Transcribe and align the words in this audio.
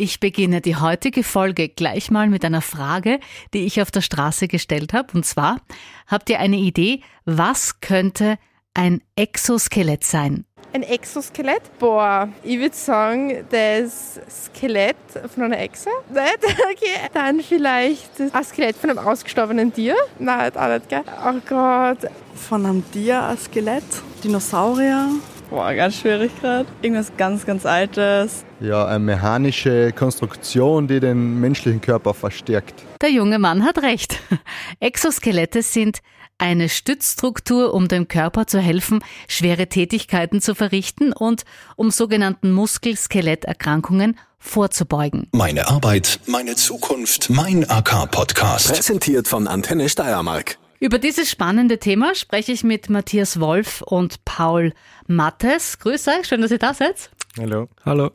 Ich 0.00 0.20
beginne 0.20 0.60
die 0.60 0.76
heutige 0.76 1.24
Folge 1.24 1.68
gleich 1.68 2.12
mal 2.12 2.28
mit 2.28 2.44
einer 2.44 2.62
Frage, 2.62 3.18
die 3.52 3.66
ich 3.66 3.82
auf 3.82 3.90
der 3.90 4.00
Straße 4.00 4.46
gestellt 4.46 4.92
habe. 4.92 5.08
Und 5.12 5.26
zwar, 5.26 5.60
habt 6.06 6.30
ihr 6.30 6.38
eine 6.38 6.56
Idee, 6.56 7.00
was 7.24 7.80
könnte 7.80 8.38
ein 8.74 9.02
Exoskelett 9.16 10.04
sein? 10.04 10.44
Ein 10.72 10.84
Exoskelett? 10.84 11.62
Boah, 11.80 12.28
ich 12.44 12.60
würde 12.60 12.76
sagen, 12.76 13.44
das 13.50 14.20
Skelett 14.30 14.94
von 15.34 15.42
einer 15.42 15.58
Echse. 15.58 15.90
Nicht? 16.10 16.38
Okay. 16.70 17.08
Dann 17.12 17.40
vielleicht 17.40 18.20
ein 18.20 18.44
Skelett 18.44 18.76
von 18.76 18.90
einem 18.90 19.00
ausgestorbenen 19.00 19.72
Tier. 19.72 19.96
Nein, 20.20 20.54
auch 20.56 20.68
nicht, 20.68 20.88
gell? 20.90 21.02
Oh 21.26 21.40
Gott. 21.48 22.08
Von 22.36 22.66
einem 22.66 22.88
Tier 22.92 23.20
ein 23.20 23.36
Skelett? 23.36 23.82
Dinosaurier? 24.22 25.08
Boah, 25.50 25.72
ganz 25.72 25.96
schwierig 25.96 26.30
gerade. 26.40 26.68
Irgendwas 26.82 27.10
ganz, 27.16 27.46
ganz 27.46 27.64
Altes. 27.64 28.44
Ja, 28.60 28.86
eine 28.86 28.98
mechanische 28.98 29.92
Konstruktion, 29.92 30.86
die 30.88 31.00
den 31.00 31.40
menschlichen 31.40 31.80
Körper 31.80 32.12
verstärkt. 32.12 32.84
Der 33.00 33.10
junge 33.10 33.38
Mann 33.38 33.64
hat 33.64 33.82
recht. 33.82 34.20
Exoskelette 34.80 35.62
sind 35.62 36.00
eine 36.36 36.68
Stützstruktur, 36.68 37.74
um 37.74 37.88
dem 37.88 38.08
Körper 38.08 38.46
zu 38.46 38.60
helfen, 38.60 39.00
schwere 39.26 39.68
Tätigkeiten 39.68 40.40
zu 40.40 40.54
verrichten 40.54 41.12
und 41.12 41.44
um 41.76 41.90
sogenannten 41.90 42.52
Muskel-Skeletterkrankungen 42.52 44.16
vorzubeugen. 44.38 45.28
Meine 45.32 45.68
Arbeit, 45.68 46.20
meine 46.26 46.54
Zukunft, 46.54 47.30
mein 47.30 47.68
AK-Podcast. 47.68 48.72
Präsentiert 48.72 49.26
von 49.26 49.48
Antenne 49.48 49.88
Steiermark. 49.88 50.58
Über 50.80 51.00
dieses 51.00 51.28
spannende 51.28 51.78
Thema 51.78 52.14
spreche 52.14 52.52
ich 52.52 52.62
mit 52.62 52.88
Matthias 52.88 53.40
Wolf 53.40 53.82
und 53.82 54.24
Paul 54.24 54.72
Mattes. 55.08 55.80
Grüß 55.80 56.06
euch, 56.06 56.28
schön, 56.28 56.40
dass 56.40 56.52
ihr 56.52 56.58
da 56.58 56.72
seid. 56.72 57.10
Hallo. 57.36 57.68
Hallo. 57.84 58.12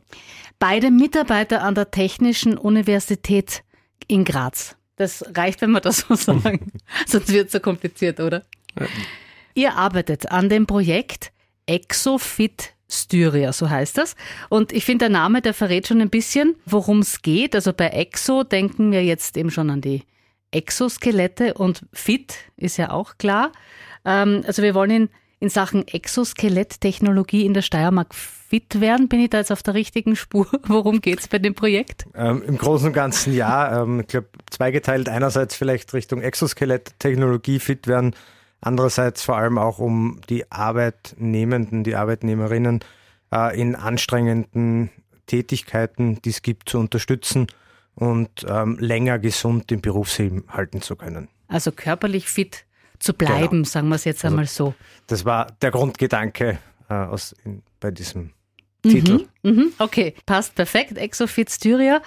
Beide 0.58 0.90
Mitarbeiter 0.90 1.62
an 1.62 1.74
der 1.74 1.90
Technischen 1.90 2.56
Universität 2.56 3.62
in 4.06 4.24
Graz. 4.24 4.76
Das 4.96 5.22
reicht, 5.36 5.60
wenn 5.60 5.72
wir 5.72 5.80
das 5.80 6.06
so 6.08 6.14
sagen. 6.14 6.72
Sonst 7.06 7.30
wird 7.30 7.46
es 7.46 7.52
so 7.52 7.60
kompliziert, 7.60 8.18
oder? 8.18 8.44
Ja. 8.80 8.86
Ihr 9.52 9.74
arbeitet 9.74 10.30
an 10.30 10.48
dem 10.48 10.66
Projekt 10.66 11.32
Exofit 11.66 12.72
Styria, 12.88 13.52
so 13.52 13.68
heißt 13.68 13.98
das. 13.98 14.16
Und 14.48 14.72
ich 14.72 14.86
finde, 14.86 15.04
der 15.04 15.10
Name, 15.10 15.42
der 15.42 15.52
verrät 15.52 15.86
schon 15.86 16.00
ein 16.00 16.10
bisschen, 16.10 16.56
worum 16.64 17.00
es 17.00 17.20
geht. 17.20 17.54
Also 17.54 17.74
bei 17.74 17.88
Exo 17.88 18.42
denken 18.42 18.90
wir 18.90 19.04
jetzt 19.04 19.36
eben 19.36 19.50
schon 19.50 19.68
an 19.68 19.82
die 19.82 20.04
Exoskelette 20.54 21.54
und 21.54 21.84
Fit 21.92 22.36
ist 22.56 22.76
ja 22.76 22.90
auch 22.90 23.18
klar. 23.18 23.52
Ähm, 24.04 24.42
also 24.46 24.62
wir 24.62 24.74
wollen 24.74 24.90
in, 24.90 25.08
in 25.40 25.48
Sachen 25.48 25.86
Exoskelettechnologie 25.86 27.44
in 27.44 27.54
der 27.54 27.62
Steiermark 27.62 28.14
fit 28.14 28.80
werden. 28.80 29.08
Bin 29.08 29.20
ich 29.20 29.30
da 29.30 29.38
jetzt 29.38 29.52
auf 29.52 29.62
der 29.62 29.74
richtigen 29.74 30.16
Spur? 30.16 30.46
Worum 30.66 31.00
geht 31.00 31.20
es 31.20 31.28
bei 31.28 31.38
dem 31.38 31.54
Projekt? 31.54 32.06
Ähm, 32.14 32.42
Im 32.46 32.56
Großen 32.56 32.88
und 32.88 32.92
Ganzen 32.92 33.34
ja. 33.34 33.82
Ähm, 33.82 34.00
ich 34.00 34.06
glaube, 34.06 34.28
zweigeteilt. 34.50 35.08
Einerseits 35.08 35.56
vielleicht 35.56 35.92
Richtung 35.92 36.20
Exoskelettechnologie 36.20 37.58
fit 37.58 37.86
werden. 37.88 38.14
Andererseits 38.60 39.22
vor 39.22 39.36
allem 39.36 39.58
auch 39.58 39.78
um 39.78 40.20
die 40.30 40.50
Arbeitnehmenden, 40.50 41.84
die 41.84 41.96
Arbeitnehmerinnen 41.96 42.80
äh, 43.32 43.60
in 43.60 43.74
anstrengenden 43.74 44.90
Tätigkeiten, 45.26 46.20
die 46.22 46.30
es 46.30 46.42
gibt, 46.42 46.68
zu 46.68 46.78
unterstützen 46.78 47.48
und 47.94 48.44
ähm, 48.48 48.76
länger 48.80 49.18
gesund 49.18 49.70
im 49.72 49.80
Berufsleben 49.80 50.44
halten 50.48 50.82
zu 50.82 50.96
können. 50.96 51.28
Also 51.48 51.72
körperlich 51.72 52.26
fit 52.28 52.64
zu 52.98 53.12
bleiben, 53.14 53.58
Genau. 53.58 53.64
sagen 53.68 53.88
wir 53.88 53.96
es 53.96 54.04
jetzt 54.04 54.24
Also- 54.24 54.32
einmal 54.34 54.46
so. 54.46 54.74
Das 55.06 55.24
war 55.24 55.46
der 55.62 55.70
Grundgedanke 55.70 56.58
äh, 56.88 56.94
aus, 56.94 57.34
in, 57.44 57.62
bei 57.80 57.90
diesem 57.90 58.30
Titel. 58.82 59.26
Mhm, 59.42 59.72
okay, 59.78 60.14
passt 60.26 60.54
perfekt. 60.54 60.98
Exofit 60.98 61.50
Styria. 61.50 62.02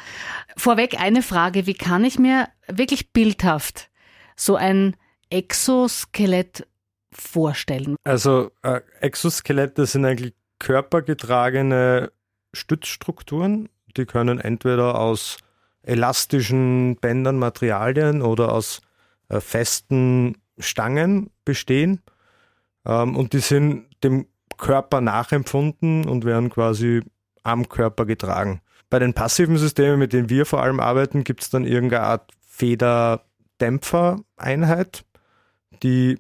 Vorweg 0.58 1.00
eine 1.00 1.24
Frage, 1.24 1.66
wie 1.66 1.74
kann 1.74 2.04
ich 2.06 2.20
mir 2.20 2.48
wirklich 2.68 3.12
bildhaft 3.14 3.90
so 4.36 4.56
ein 4.56 4.96
Exoskelett 5.32 6.68
vorstellen? 7.12 7.96
Also 8.04 8.52
äh, 8.62 8.82
Exoskelette 9.02 9.86
sind 9.88 10.06
eigentlich 10.06 10.34
körpergetragene 10.60 12.12
Stützstrukturen. 12.54 13.70
Die 13.96 14.06
können 14.06 14.40
entweder 14.40 15.00
aus 15.00 15.38
elastischen 15.88 16.98
Bändern, 16.98 17.40
Materialien 17.40 18.22
oder 18.22 18.52
aus 18.52 18.82
äh, 19.30 19.40
festen 19.40 20.38
Stangen 20.60 21.30
bestehen. 21.46 22.02
Ähm, 22.86 23.16
und 23.16 23.34
die 23.34 23.40
sind 23.40 23.86
dem 24.04 24.28
Körper 24.58 25.02
nachempfunden 25.02 26.08
und 26.08 26.26
werden 26.26 26.50
quasi 26.50 27.02
am 27.44 27.70
Körper 27.70 28.06
getragen. 28.06 28.62
Bei 28.90 29.00
den 29.00 29.14
passiven 29.14 29.58
Systemen, 29.58 30.00
mit 30.00 30.14
denen 30.14 30.30
wir 30.30 30.46
vor 30.46 30.62
allem 30.62 30.80
arbeiten, 30.80 31.24
gibt 31.24 31.44
es 31.44 31.50
dann 31.50 31.66
irgendeine 31.66 32.04
Art 32.04 32.32
Federdämpfereinheit, 32.48 35.06
die 35.84 36.20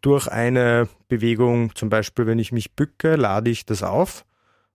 durch 0.00 0.28
eine 0.28 0.88
Bewegung, 1.08 1.74
zum 1.74 1.88
Beispiel 1.88 2.26
wenn 2.26 2.38
ich 2.38 2.52
mich 2.52 2.74
bücke, 2.74 3.16
lade 3.16 3.50
ich 3.50 3.66
das 3.66 3.82
auf. 3.82 4.24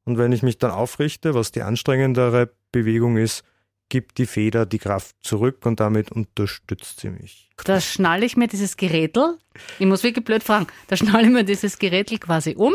Und 0.04 0.18
wenn 0.18 0.32
ich 0.32 0.42
mich 0.42 0.58
dann 0.58 0.72
aufrichte, 0.72 1.34
was 1.34 1.52
die 1.52 1.62
anstrengendere 1.62 2.50
Bewegung 2.72 3.18
ist, 3.18 3.44
gibt 3.90 4.18
die 4.18 4.26
Feder 4.26 4.66
die 4.66 4.80
Kraft 4.80 5.16
zurück 5.22 5.66
und 5.66 5.80
damit 5.80 6.12
unterstützt 6.12 7.00
sie 7.00 7.10
mich. 7.10 7.50
Da 7.64 7.80
schnalle 7.82 8.26
ich 8.26 8.38
mir 8.38 8.48
dieses 8.48 8.78
Gerätel, 8.78 9.38
ich 9.80 9.86
muss 9.86 10.04
wirklich 10.04 10.26
blöd 10.26 10.44
fragen, 10.44 10.68
da 10.88 10.98
schnalle 10.98 11.28
ich 11.28 11.34
mir 11.34 11.44
dieses 11.44 11.80
Gerätel 11.80 12.20
quasi 12.20 12.56
um. 12.58 12.74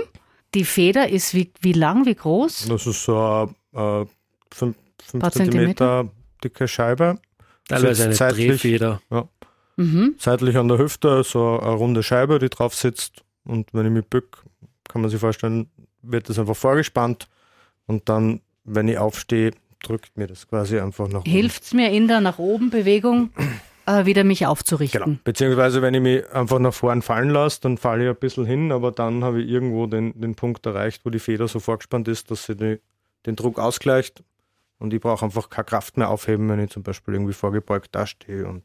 Die 0.54 0.64
Feder 0.64 1.08
ist 1.08 1.34
wie, 1.34 1.52
wie 1.60 1.72
lang, 1.72 2.04
wie 2.04 2.14
groß? 2.14 2.66
Das 2.68 2.86
ist 2.86 3.04
so 3.04 3.48
eine 3.72 4.02
äh, 4.02 4.06
5 4.54 4.76
Paar 5.18 5.32
Zentimeter 5.32 6.10
dicke 6.44 6.68
Scheibe. 6.68 7.18
Teilweise 7.68 8.04
eine 8.04 8.12
Sitzt 8.12 8.18
seitlich, 8.18 8.48
Drehfeder. 8.48 9.00
Mhm. 9.76 10.16
seitlich 10.18 10.56
an 10.56 10.68
der 10.68 10.78
Hüfte, 10.78 11.24
so 11.24 11.58
eine 11.58 11.72
runde 11.72 12.02
Scheibe, 12.02 12.38
die 12.38 12.50
drauf 12.50 12.74
sitzt. 12.74 13.22
Und 13.44 13.72
wenn 13.72 13.86
ich 13.86 13.92
mich 13.92 14.06
bück, 14.06 14.44
kann 14.88 15.00
man 15.00 15.10
sich 15.10 15.20
vorstellen, 15.20 15.70
wird 16.02 16.28
das 16.28 16.38
einfach 16.38 16.56
vorgespannt. 16.56 17.28
Und 17.86 18.08
dann, 18.08 18.42
wenn 18.64 18.88
ich 18.88 18.98
aufstehe, 18.98 19.52
drückt 19.82 20.16
mir 20.16 20.26
das 20.26 20.48
quasi 20.48 20.78
einfach 20.78 21.08
nach 21.08 21.20
oben. 21.20 21.30
Hilft 21.30 21.64
es 21.64 21.74
mir 21.74 21.90
in 21.90 22.08
der 22.08 22.20
nach 22.20 22.38
oben 22.38 22.70
Bewegung 22.70 23.30
äh, 23.86 24.04
wieder 24.06 24.24
mich 24.24 24.46
aufzurichten? 24.46 25.02
Genau. 25.02 25.18
Beziehungsweise, 25.24 25.82
wenn 25.82 25.94
ich 25.94 26.00
mich 26.00 26.30
einfach 26.32 26.58
nach 26.58 26.74
vorn 26.74 27.02
fallen 27.02 27.30
lasse, 27.30 27.60
dann 27.62 27.78
falle 27.78 28.04
ich 28.04 28.10
ein 28.10 28.16
bisschen 28.16 28.46
hin, 28.46 28.72
aber 28.72 28.92
dann 28.92 29.24
habe 29.24 29.42
ich 29.42 29.50
irgendwo 29.50 29.86
den, 29.86 30.18
den 30.20 30.34
Punkt 30.34 30.64
erreicht, 30.66 31.04
wo 31.04 31.10
die 31.10 31.18
Feder 31.18 31.48
so 31.48 31.60
vorgespannt 31.60 32.08
ist, 32.08 32.30
dass 32.30 32.46
sie 32.46 32.56
die, 32.56 32.80
den 33.26 33.36
Druck 33.36 33.58
ausgleicht. 33.58 34.22
Und 34.78 34.92
ich 34.92 35.00
brauche 35.00 35.24
einfach 35.24 35.48
keine 35.48 35.64
Kraft 35.64 35.96
mehr 35.96 36.08
aufheben, 36.08 36.48
wenn 36.48 36.58
ich 36.58 36.70
zum 36.70 36.82
Beispiel 36.82 37.14
irgendwie 37.14 37.34
vorgebeugt 37.34 37.94
dastehe 37.94 38.46
und 38.46 38.64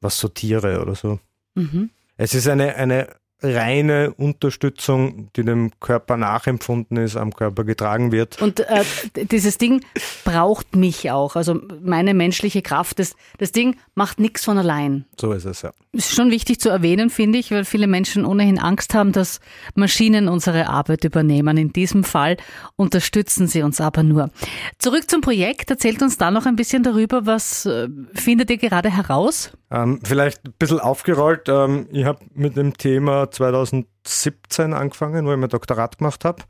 was 0.00 0.18
sortiere 0.18 0.80
oder 0.80 0.94
so. 0.94 1.20
Mhm. 1.54 1.90
Es 2.16 2.34
ist 2.34 2.48
eine, 2.48 2.74
eine 2.74 3.08
reine 3.42 4.14
Unterstützung, 4.14 5.30
die 5.36 5.44
dem 5.44 5.70
Körper 5.78 6.16
nachempfunden 6.16 6.96
ist, 6.96 7.16
am 7.16 7.34
Körper 7.34 7.64
getragen 7.64 8.10
wird. 8.10 8.40
Und 8.40 8.60
äh, 8.60 8.84
dieses 9.30 9.58
Ding 9.58 9.84
braucht 10.24 10.74
mich 10.74 11.10
auch, 11.10 11.36
also 11.36 11.60
meine 11.82 12.14
menschliche 12.14 12.62
Kraft. 12.62 12.98
Das, 12.98 13.14
das 13.38 13.52
Ding 13.52 13.76
macht 13.94 14.20
nichts 14.20 14.44
von 14.44 14.56
allein. 14.56 15.04
So 15.20 15.32
ist 15.32 15.44
es 15.44 15.62
ja. 15.62 15.72
Ist 15.92 16.14
schon 16.14 16.30
wichtig 16.30 16.60
zu 16.60 16.70
erwähnen, 16.70 17.10
finde 17.10 17.38
ich, 17.38 17.50
weil 17.50 17.64
viele 17.64 17.86
Menschen 17.86 18.24
ohnehin 18.24 18.58
Angst 18.58 18.94
haben, 18.94 19.12
dass 19.12 19.40
Maschinen 19.74 20.28
unsere 20.28 20.68
Arbeit 20.68 21.04
übernehmen. 21.04 21.58
In 21.58 21.72
diesem 21.72 22.04
Fall 22.04 22.38
unterstützen 22.76 23.48
sie 23.48 23.62
uns 23.62 23.80
aber 23.80 24.02
nur. 24.02 24.30
Zurück 24.78 25.10
zum 25.10 25.20
Projekt. 25.20 25.70
Erzählt 25.70 26.00
uns 26.02 26.16
da 26.16 26.30
noch 26.30 26.46
ein 26.46 26.56
bisschen 26.56 26.82
darüber, 26.82 27.26
was 27.26 27.66
äh, 27.66 27.88
findet 28.14 28.50
ihr 28.50 28.58
gerade 28.58 28.90
heraus? 28.90 29.52
Ähm, 29.70 30.00
vielleicht 30.04 30.46
ein 30.46 30.54
bisschen 30.58 30.80
aufgerollt. 30.80 31.48
Ähm, 31.48 31.88
ich 31.92 32.04
habe 32.04 32.20
mit 32.34 32.56
dem 32.56 32.76
Thema 32.76 33.25
2017 33.30 34.72
angefangen, 34.72 35.26
wo 35.26 35.32
ich 35.32 35.38
mein 35.38 35.48
Doktorat 35.48 35.98
gemacht 35.98 36.24
habe. 36.24 36.42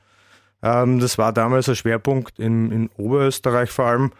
Ähm, 0.63 1.01
das 1.01 1.19
war 1.19 1.33
damals 1.33 1.69
ein 1.69 1.77
Schwerpunkt 1.77 2.39
in, 2.39 2.71
in 2.73 2.91
Oberösterreich 2.97 3.71
vor 3.71 3.87
allem, 3.87 4.13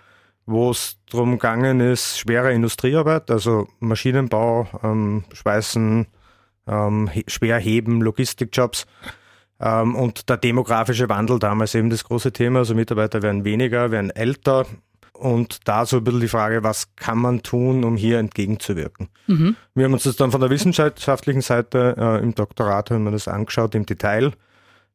wo 0.47 0.71
es 0.71 0.99
darum 1.11 1.33
gegangen 1.33 1.81
ist, 1.81 2.19
schwere 2.19 2.53
Industriearbeit, 2.53 3.31
also 3.31 3.69
Maschinenbau, 3.81 4.69
ähm, 4.83 5.25
Schweißen, 5.33 6.07
ähm, 6.69 7.09
he 7.09 7.25
Schwerheben, 7.27 8.01
Logistikjobs. 8.01 8.87
Ähm, 9.59 9.95
und 9.95 10.29
der 10.29 10.37
demografische 10.37 11.09
Wandel 11.09 11.39
damals 11.39 11.75
eben 11.75 11.91
das 11.91 12.05
große 12.05 12.33
Thema. 12.33 12.61
Also 12.61 12.75
Mitarbeiter 12.75 13.23
werden 13.23 13.45
weniger, 13.45 13.91
werden 13.91 14.11
älter. 14.11 14.67
Und 15.19 15.67
da 15.67 15.87
so 15.87 15.99
ein 15.99 16.05
bisschen 16.05 16.21
die 16.21 16.29
Frage, 16.29 16.63
was 16.63 16.95
kann 16.97 17.19
man 17.19 17.43
tun, 17.43 17.85
um 17.85 17.97
hier 17.97 18.19
entgegenzuwirken? 18.19 19.09
Mhm. 19.27 19.57
Wir 19.75 19.85
haben 19.87 19.93
uns 19.93 20.03
das 20.03 20.17
dann 20.17 20.31
von 20.31 20.41
der 20.41 20.51
wissenschaftlichen 20.51 21.41
Seite 21.41 21.95
äh, 21.99 22.23
im 22.23 22.35
Doktorat 22.35 22.91
haben 22.91 23.05
wir 23.05 23.13
das 23.13 23.29
angeschaut 23.29 23.75
im 23.75 23.87
Detail. 23.87 24.33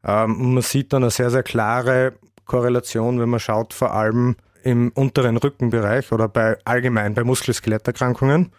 Ähm, 0.03 0.39
und 0.39 0.53
man 0.53 0.63
sieht 0.63 0.93
dann 0.93 1.03
eine 1.03 1.11
sehr, 1.11 1.31
sehr 1.31 1.43
klare 1.43 2.13
Korrelation, 2.45 3.19
wenn 3.19 3.29
man 3.29 3.39
schaut, 3.39 3.73
vor 3.73 3.93
allem 3.93 4.35
im 4.63 4.91
unteren 4.93 5.37
Rückenbereich 5.37 6.11
oder 6.11 6.27
bei 6.27 6.57
allgemein 6.65 7.13
bei 7.13 7.23
Muskel-Skeletterkrankungen. 7.23 8.51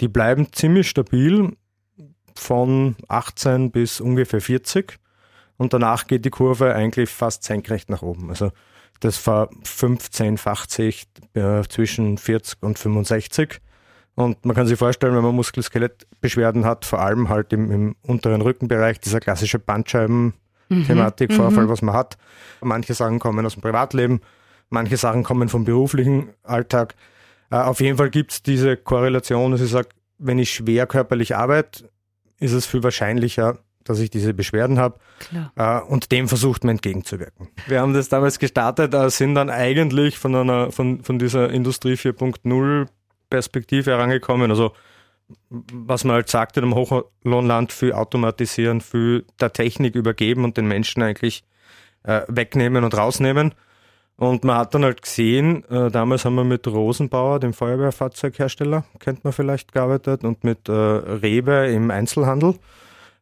Die 0.00 0.08
bleiben 0.08 0.52
ziemlich 0.52 0.88
stabil 0.88 1.56
von 2.34 2.96
18 3.08 3.70
bis 3.70 4.00
ungefähr 4.00 4.40
40 4.40 4.98
und 5.58 5.72
danach 5.72 6.06
geht 6.06 6.24
die 6.24 6.30
Kurve 6.30 6.74
eigentlich 6.74 7.10
fast 7.10 7.44
senkrecht 7.44 7.90
nach 7.90 8.02
oben. 8.02 8.30
Also 8.30 8.50
das 9.02 9.16
verfünfzehnfacht 9.16 10.70
sich 10.70 11.06
äh, 11.34 11.62
zwischen 11.68 12.18
40 12.18 12.62
und 12.62 12.78
65. 12.78 13.60
Und 14.14 14.44
man 14.44 14.54
kann 14.54 14.66
sich 14.66 14.78
vorstellen, 14.78 15.16
wenn 15.16 15.24
man 15.24 15.34
Muskel-Skelett-Beschwerden 15.34 16.64
hat, 16.64 16.84
vor 16.84 17.00
allem 17.00 17.28
halt 17.28 17.52
im, 17.52 17.70
im 17.70 17.96
unteren 18.02 18.42
Rückenbereich, 18.42 19.00
dieser 19.00 19.20
klassische 19.20 19.58
Bandscheiben-Thematik, 19.58 21.30
mhm. 21.30 21.34
Vorfall, 21.34 21.68
was 21.68 21.82
man 21.82 21.94
hat. 21.94 22.16
Manche 22.60 22.94
Sachen 22.94 23.18
kommen 23.18 23.44
aus 23.44 23.54
dem 23.54 23.62
Privatleben, 23.62 24.20
manche 24.68 24.96
Sachen 24.96 25.24
kommen 25.24 25.48
vom 25.48 25.64
beruflichen 25.64 26.28
Alltag. 26.42 26.94
Äh, 27.50 27.56
auf 27.56 27.80
jeden 27.80 27.96
Fall 27.96 28.10
gibt 28.10 28.32
es 28.32 28.42
diese 28.42 28.76
Korrelation, 28.76 29.50
dass 29.50 29.62
ich 29.62 29.70
sage, 29.70 29.88
wenn 30.18 30.38
ich 30.38 30.52
schwer 30.52 30.86
körperlich 30.86 31.34
arbeite, 31.34 31.90
ist 32.38 32.52
es 32.52 32.66
viel 32.66 32.82
wahrscheinlicher, 32.82 33.58
dass 33.84 33.98
ich 33.98 34.10
diese 34.10 34.34
Beschwerden 34.34 34.78
habe. 34.78 34.98
Äh, 35.56 35.80
und 35.80 36.12
dem 36.12 36.28
versucht 36.28 36.64
man 36.64 36.76
entgegenzuwirken. 36.76 37.48
Wir 37.66 37.80
haben 37.80 37.94
das 37.94 38.08
damals 38.08 38.38
gestartet, 38.38 38.94
äh, 38.94 39.10
sind 39.10 39.34
dann 39.34 39.50
eigentlich 39.50 40.18
von 40.18 40.34
einer 40.34 40.72
von, 40.72 41.02
von 41.02 41.18
dieser 41.18 41.50
Industrie 41.50 41.94
4.0 41.94 42.88
Perspektive 43.30 43.90
herangekommen. 43.90 44.50
Also 44.50 44.72
was 45.48 46.04
man 46.04 46.14
halt 46.14 46.28
sagte, 46.28 46.60
im 46.60 46.74
Hochlohnland 46.74 47.72
für 47.72 47.96
automatisieren, 47.96 48.80
für 48.80 49.24
der 49.40 49.52
Technik 49.52 49.94
übergeben 49.94 50.44
und 50.44 50.56
den 50.56 50.66
Menschen 50.66 51.02
eigentlich 51.02 51.44
äh, 52.04 52.22
wegnehmen 52.28 52.84
und 52.84 52.96
rausnehmen. 52.96 53.54
Und 54.16 54.44
man 54.44 54.56
hat 54.56 54.74
dann 54.74 54.84
halt 54.84 55.02
gesehen, 55.02 55.64
äh, 55.70 55.90
damals 55.90 56.24
haben 56.24 56.34
wir 56.34 56.44
mit 56.44 56.66
Rosenbauer, 56.68 57.40
dem 57.40 57.52
Feuerwehrfahrzeughersteller, 57.52 58.84
kennt 59.00 59.24
man 59.24 59.32
vielleicht, 59.32 59.72
gearbeitet 59.72 60.22
und 60.24 60.44
mit 60.44 60.68
äh, 60.68 60.72
Rewe 60.72 61.72
im 61.72 61.90
Einzelhandel. 61.90 62.54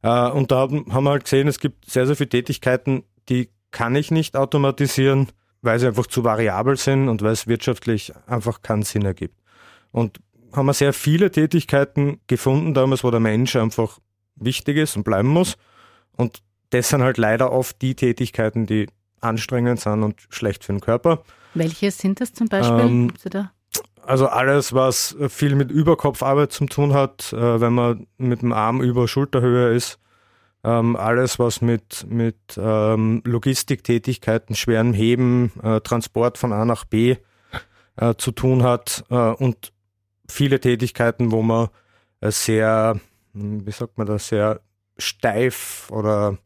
Äh, 0.02 0.31
und 0.31 0.50
da 0.50 0.62
haben 0.62 1.05
wir 1.05 1.11
halt 1.11 1.25
gesehen, 1.25 1.49
es 1.49 1.61
gibt 1.61 1.91
sehr, 1.91 2.06
sehr 2.06 2.17
viele 2.17 2.29
Tätigkeiten, 2.29 3.05
die 3.29 3.50
kann 3.70 3.94
ich 3.94 4.11
nicht 4.11 4.37
automatisieren, 4.37 5.29
weil 5.62 5.79
sie 5.79 5.87
einfach 5.87 6.06
zu 6.06 6.25
variabel 6.25 6.76
sind 6.76 7.08
und 7.08 7.23
weil 7.23 7.32
es 7.32 7.47
wirtschaftlich 7.47 8.12
einfach 8.26 8.62
keinen 8.62 8.82
Sinn 8.82 9.05
ergibt. 9.05 9.38
Und 9.93 10.20
haben 10.52 10.67
wir 10.67 10.75
sehr 10.75 10.93
viele 10.93 11.31
Tätigkeiten 11.31 12.20
gefunden 12.26 12.75
damals, 12.75 13.05
wo 13.05 13.11
der 13.11 13.20
Mensch 13.20 13.55
einfach 13.56 13.99
wichtig 14.37 14.76
ist 14.79 14.97
und 14.97 15.05
bleiben 15.05 15.29
muss. 15.29 15.56
Und 16.17 16.43
das 16.70 16.88
sind 16.88 17.02
halt 17.02 17.19
leider 17.19 17.52
oft 17.52 17.81
die 17.82 17.94
Tätigkeiten, 17.94 18.67
die 18.67 18.88
anstrengend 19.20 19.81
sind 19.81 20.02
und 20.02 20.23
schlecht 20.31 20.64
für 20.64 20.73
den 20.73 20.81
Körper. 20.81 21.23
Welche 21.55 21.91
sind 21.91 22.20
das 22.20 22.32
zum 22.32 22.49
Beispiel? 22.49 22.81
Ähm, 22.81 23.12
also 24.05 24.26
alles, 24.26 24.73
was 24.73 25.17
viel 25.29 25.55
mit 25.55 25.70
Überkopfarbeit 25.70 26.52
zu 26.52 26.67
tun 26.67 26.93
hat, 26.93 27.32
äh, 27.32 27.61
wenn 27.61 27.73
man 27.73 28.06
mit 28.19 28.43
dem 28.43 28.52
Arm 28.52 28.81
über 28.81 29.08
Schulterhöhe 29.08 29.75
ist. 29.75 29.99
Ähm, 30.62 30.97
alles, 30.97 31.38
was 31.38 31.62
mit, 31.62 32.06
mit 32.08 32.37
ähm, 32.58 33.23
Logistiktätigkeiten, 33.25 34.55
schweren 34.55 34.93
Heben, 34.93 35.52
äh, 35.62 35.81
Transport 35.81 36.37
von 36.37 36.52
A 36.52 36.64
nach 36.64 36.85
B 36.85 37.17
äh, 37.97 38.14
zu 38.17 38.32
tun 38.32 38.62
hat 38.62 39.05
äh, 39.11 39.14
und 39.14 39.73
viele 40.29 40.61
Tätigkeiten, 40.61 41.31
wo 41.31 41.43
man 41.43 41.69
äh, 42.20 42.31
sehr, 42.31 43.00
hm, 43.32 43.67
wie 43.67 43.73
sagt 43.73 43.97
man 43.97 44.06
das, 44.06 44.29
sehr 44.29 44.61
steif 44.99 45.88
oder 45.91 46.37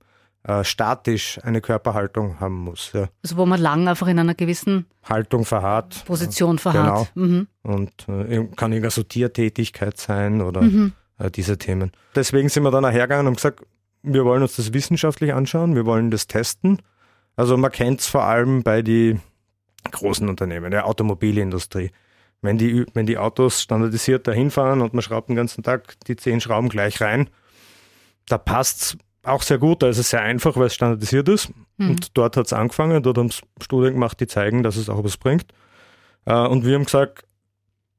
äh, 0.47 0.63
statisch 0.63 1.39
eine 1.43 1.63
Körperhaltung 1.63 2.39
haben 2.39 2.57
muss. 2.57 2.91
Ja. 2.93 3.09
Also 3.23 3.39
wo 3.39 3.47
man 3.47 3.61
lang 3.61 3.89
einfach 3.89 4.09
in 4.09 4.19
einer 4.19 4.35
gewissen 4.35 4.85
Haltung 5.03 5.47
verharrt. 5.47 6.05
Position 6.05 6.59
verharrt. 6.59 7.11
Genau. 7.15 7.27
Mhm. 7.27 7.47
Und 7.63 7.91
äh, 8.09 8.45
kann 8.55 8.73
irgendeine 8.73 8.91
Sortiertätigkeit 8.91 9.97
sein 9.97 10.43
oder 10.43 10.61
mhm. 10.61 10.93
äh, 11.19 11.31
diese 11.31 11.57
Themen. 11.57 11.93
Deswegen 12.15 12.51
sind 12.51 12.63
wir 12.63 12.71
dann 12.71 12.85
hergegangen 12.85 13.27
und 13.27 13.37
gesagt, 13.37 13.65
wir 14.03 14.27
wollen 14.27 14.43
uns 14.43 14.57
das 14.57 14.75
wissenschaftlich 14.75 15.33
anschauen, 15.33 15.75
wir 15.75 15.87
wollen 15.87 16.11
das 16.11 16.27
testen. 16.27 16.83
Also 17.37 17.57
man 17.57 17.73
kennt 17.73 18.01
es 18.01 18.07
vor 18.07 18.25
allem 18.25 18.63
bei 18.63 18.83
den 18.83 19.23
großen 19.91 20.29
Unternehmen, 20.29 20.71
der 20.71 20.87
Automobilindustrie. 20.87 21.91
Wenn 22.43 22.59
die, 22.59 22.85
wenn 22.93 23.07
die 23.07 23.17
Autos 23.17 23.63
standardisiert 23.63 24.29
dahin 24.29 24.51
fahren 24.51 24.83
und 24.83 24.93
man 24.93 25.01
schraubt 25.01 25.31
den 25.31 25.37
ganzen 25.37 25.63
Tag 25.63 25.99
die 26.07 26.17
zehn 26.17 26.43
Schrauben 26.43 26.69
gleich 26.69 27.01
rein, 27.01 27.31
da 28.29 28.37
passt 28.37 28.83
es 28.83 28.99
auch 29.25 29.43
sehr 29.43 29.59
gut, 29.59 29.83
da 29.83 29.89
ist 29.89 29.99
es 29.99 30.11
sehr 30.11 30.23
einfach, 30.23 30.57
weil 30.57 30.67
es 30.67 30.75
standardisiert 30.75 31.29
ist. 31.29 31.51
Mhm. 31.77 31.91
Und 31.91 32.17
dort 32.17 32.37
hat 32.37 32.47
es 32.47 32.53
angefangen, 32.53 33.03
dort 33.03 33.19
haben 33.19 33.29
es 33.29 33.43
Studien 33.61 33.95
gemacht, 33.95 34.21
die 34.21 34.27
zeigen, 34.27 34.63
dass 34.63 34.77
es 34.77 34.89
auch 34.89 35.03
was 35.05 35.17
bringt. 35.17 35.47
Äh, 36.25 36.35
und 36.35 36.65
wir 36.65 36.75
haben 36.75 36.85
gesagt, 36.85 37.25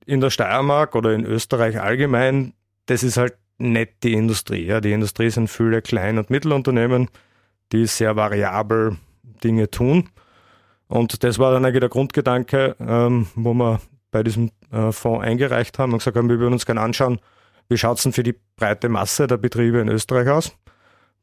in 0.06 0.22
der 0.22 0.30
Steiermark 0.30 0.96
oder 0.96 1.14
in 1.14 1.26
Österreich 1.26 1.82
allgemein, 1.82 2.54
das 2.86 3.04
ist 3.04 3.18
halt 3.18 3.36
nicht 3.58 4.04
die 4.04 4.14
Industrie. 4.14 4.66
Ja. 4.66 4.82
Die 4.82 4.92
Industrie 4.92 5.30
sind 5.30 5.50
viele 5.50 5.82
Klein- 5.82 6.18
und 6.18 6.30
Mittelunternehmen, 6.30 7.10
die 7.72 7.86
sehr 7.88 8.16
variabel 8.16 8.98
Dinge 9.44 9.70
tun. 9.70 10.10
Und 10.88 11.24
das 11.24 11.40
war 11.40 11.52
dann 11.52 11.66
eigentlich 11.66 11.80
der 11.80 11.90
Grundgedanke, 11.90 12.76
ähm, 12.80 13.28
wo 13.36 13.54
wir 13.54 13.82
bei 14.12 14.24
diesem 14.24 14.52
äh, 14.72 14.92
Fonds 14.92 15.26
eingereicht 15.26 15.80
haben 15.80 15.94
und 15.94 16.00
gesagt 16.00 16.16
haben, 16.16 16.30
wir 16.30 16.40
würden 16.40 16.54
uns 16.54 16.66
gerne 16.66 16.82
anschauen, 16.82 17.20
wie 17.68 17.78
schaut 17.78 17.98
es 17.98 18.04
denn 18.04 18.14
für 18.14 18.24
die 18.24 18.36
breite 18.56 18.90
Masse 18.90 19.26
der 19.26 19.38
Betriebe 19.38 19.80
in 19.80 19.90
Österreich 19.90 20.30
aus? 20.30 20.56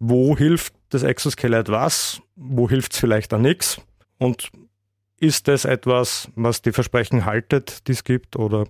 Wo 0.05 0.37
hilft 0.37 0.75
das 0.89 1.05
Exoskelett 1.05 1.69
was? 1.69 2.21
Wo 2.35 2.69
hilft 2.69 2.93
es 2.93 2.99
vielleicht 2.99 3.33
an 3.33 3.43
nichts? 3.43 3.81
Und 4.19 4.51
ist 5.21 5.47
das 5.47 5.65
etwas, 5.65 6.29
was 6.35 6.61
die 6.61 6.73
Versprechen 6.73 7.25
haltet, 7.25 7.87
die 7.87 7.93
es 7.93 8.03
gibt, 8.03 8.35
oder 8.35 8.65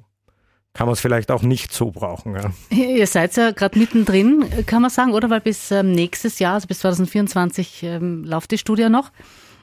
kann 0.74 0.86
man 0.86 0.92
es 0.92 1.00
vielleicht 1.00 1.30
auch 1.30 1.40
nicht 1.40 1.72
so 1.72 1.90
brauchen? 1.90 2.34
Ja? 2.34 2.52
Ihr 2.76 3.06
seid 3.06 3.34
ja 3.36 3.50
gerade 3.52 3.78
mittendrin, 3.78 4.44
kann 4.66 4.82
man 4.82 4.90
sagen, 4.90 5.14
oder? 5.14 5.30
Weil 5.30 5.40
bis 5.40 5.70
ähm, 5.70 5.92
nächstes 5.92 6.38
Jahr, 6.38 6.52
also 6.52 6.66
bis 6.66 6.80
2024, 6.80 7.82
ähm, 7.84 8.24
läuft 8.24 8.50
die 8.50 8.58
Studie 8.58 8.90
noch. 8.90 9.10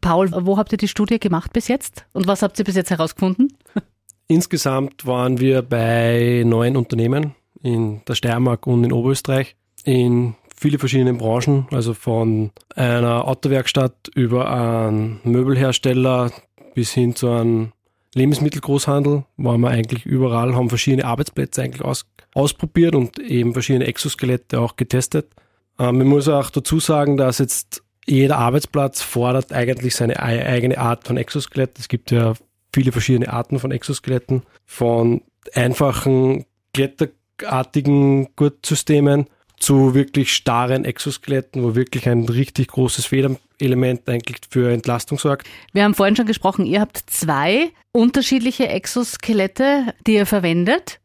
Paul, 0.02 0.32
wo 0.32 0.58
habt 0.58 0.72
ihr 0.72 0.80
die 0.80 0.88
Studie 0.88 1.20
gemacht 1.20 1.54
bis 1.54 1.68
jetzt? 1.68 2.04
Und 2.14 2.26
was 2.26 2.42
habt 2.42 2.58
ihr 2.58 2.66
bis 2.66 2.78
jetzt 2.78 2.90
herausgefunden? 2.90 3.56
Insgesamt 4.28 5.06
waren 5.06 5.40
wir 5.40 5.62
bei 5.62 6.42
neun 6.48 6.78
Unternehmen 6.78 7.36
in 7.62 8.02
der 8.08 8.16
Steiermark 8.16 8.66
und 8.66 8.84
in 8.84 8.92
Oberösterreich 8.92 9.56
in 9.84 10.34
viele 10.60 10.78
verschiedene 10.78 11.14
Branchen, 11.14 11.68
also 11.72 11.94
von 11.94 12.52
einer 12.76 13.28
Autowerkstatt 13.28 14.10
über 14.14 14.52
einen 14.52 15.22
Möbelhersteller 15.24 16.32
bis 16.76 16.92
hin 16.92 17.16
zu 17.16 17.30
einem 17.30 17.72
Lebensmittelgroßhandel, 18.14 19.24
waren 19.38 19.62
wir 19.62 19.70
eigentlich 19.70 20.06
überall, 20.06 20.56
haben 20.56 20.68
verschiedene 20.68 21.06
Arbeitsplätze 21.06 21.62
eigentlich 21.64 21.84
aus, 21.84 22.06
ausprobiert 22.34 22.94
und 22.94 23.20
eben 23.20 23.54
verschiedene 23.54 23.88
Exoskelette 23.88 24.60
auch 24.60 24.76
getestet. 24.76 25.32
Ähm, 25.80 26.00
man 26.00 26.08
muss 26.08 26.28
auch 26.28 26.50
dazu 26.50 26.82
sagen, 26.82 27.16
dass 27.16 27.38
jetzt 27.38 27.82
jeder 28.06 28.38
Arbeitsplatz 28.38 29.02
fordert 29.02 29.54
eigentlich 29.54 29.96
seine 29.96 30.20
eigene 30.20 30.78
Art 30.78 31.08
von 31.08 31.16
Exoskelett. 31.16 31.80
Es 31.80 31.88
gibt 31.88 32.12
ja 32.12 32.34
viele 32.74 32.92
verschiedene 32.92 33.32
Arten 33.32 33.60
von 33.60 33.72
Exoskeletten, 33.72 34.44
von 34.66 35.22
einfachen 35.54 36.46
kletterartigen 36.74 38.36
Gurtsystemen 38.36 39.28
zu 39.60 39.94
wirklich 39.94 40.34
starren 40.34 40.86
Exoskeletten, 40.86 41.64
wo 41.64 41.76
wirklich 41.76 42.08
ein 42.08 42.24
richtig 42.26 42.70
großes 42.70 43.06
Federelement 43.06 44.08
eigentlich 44.10 44.38
für 44.50 44.72
Entlastung 44.72 45.20
sorgt. 45.20 45.48
Wir 45.74 45.84
haben 45.84 45.94
vorhin 45.94 46.16
schon 46.16 46.26
gesprochen, 46.26 46.66
ihr 46.66 46.82
habt 46.82 46.98
zwei 47.08 47.72
unterschiedliche 47.92 48.68
Exoskelette, 48.68 49.94
die 50.08 50.16
ihr 50.16 50.26
verwendet. 50.26 51.00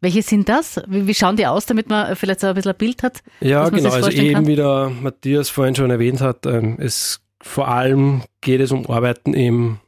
Welche 0.00 0.22
sind 0.22 0.48
das? 0.48 0.80
Wie, 0.86 1.12
schauen 1.14 1.36
die 1.36 1.46
aus, 1.46 1.66
damit 1.66 1.88
man 1.88 2.14
vielleicht 2.14 2.40
so 2.40 2.46
ein 2.46 2.54
bisschen 2.54 2.72
ein 2.72 2.78
Bild 2.78 3.02
hat? 3.02 3.20
Ja, 3.40 3.68
genau. 3.68 3.90
Also 3.90 4.10
eben 4.10 4.34
kann? 4.34 4.46
wie 4.46 4.56
der 4.56 4.92
Matthias 5.02 5.50
vorhin 5.50 5.74
schon 5.74 5.90
erwähnt 5.90 6.20
hat, 6.20 6.46
ähm, 6.46 6.76
es 6.78 7.20
vor 7.40 7.68
allem 7.68 8.22
geht 8.40 8.60
es 8.60 8.72
um 8.72 8.88
Arbeiten 8.88 9.34
im 9.34 9.78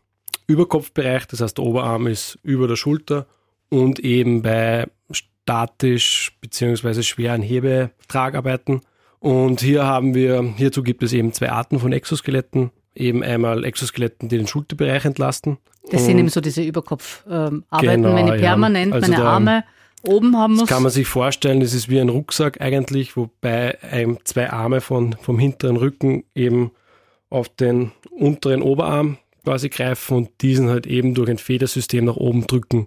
Überkopfbereich, 0.47 1.27
das 1.27 1.41
heißt 1.41 1.59
der 1.59 1.65
Oberarm 1.65 2.07
ist 2.07 2.39
über 2.43 2.67
der 2.67 2.77
Schulter 2.77 3.27
und 3.69 4.01
eben 4.01 4.43
bei 4.43 4.87
statisch 5.51 6.33
bzw. 6.41 7.03
schweren 7.03 7.43
Hebetragarbeiten. 7.43 8.83
Und 9.19 9.61
hier 9.61 9.85
haben 9.85 10.15
wir, 10.15 10.55
hierzu 10.57 10.85
gibt 10.85 11.03
es 11.03 11.13
eben 11.13 11.33
zwei 11.33 11.51
Arten 11.51 11.81
von 11.81 11.93
Exoskeletten. 11.93 12.71
Eben 12.95 13.23
einmal 13.23 13.65
Exoskeletten, 13.65 14.29
die 14.29 14.39
den 14.39 14.47
Schulterbereich 14.47 15.05
entlasten. 15.05 15.59
Das 15.91 16.07
sind 16.07 16.19
eben 16.19 16.29
so 16.29 16.41
diese 16.41 16.63
Überkopfarbeiten, 16.63 17.65
ähm, 17.71 18.03
genau, 18.03 18.15
wenn 18.15 18.29
ich 18.29 18.41
permanent 18.41 18.91
ja. 18.91 18.95
also 18.95 19.11
meine 19.11 19.25
Arme 19.25 19.65
oben 20.07 20.37
haben 20.37 20.53
muss. 20.55 20.63
Das 20.63 20.71
kann 20.71 20.83
man 20.83 20.93
sich 20.93 21.09
vorstellen, 21.09 21.61
das 21.61 21.75
ist 21.75 21.89
wie 21.89 22.01
ein 22.01 22.09
Rucksack 22.09 22.61
eigentlich, 22.61 23.17
wobei 23.17 23.83
einem 23.83 24.19
zwei 24.25 24.51
Arme 24.51 24.81
von, 24.81 25.17
vom 25.21 25.39
hinteren 25.39 25.77
Rücken 25.77 26.25
eben 26.35 26.71
auf 27.29 27.49
den 27.49 27.93
unteren 28.11 28.63
Oberarm 28.63 29.19
quasi 29.45 29.69
greifen 29.69 30.17
und 30.17 30.31
diesen 30.43 30.69
halt 30.69 30.87
eben 30.87 31.15
durch 31.15 31.29
ein 31.29 31.39
Federsystem 31.39 32.05
nach 32.05 32.17
oben 32.17 32.47
drücken. 32.47 32.87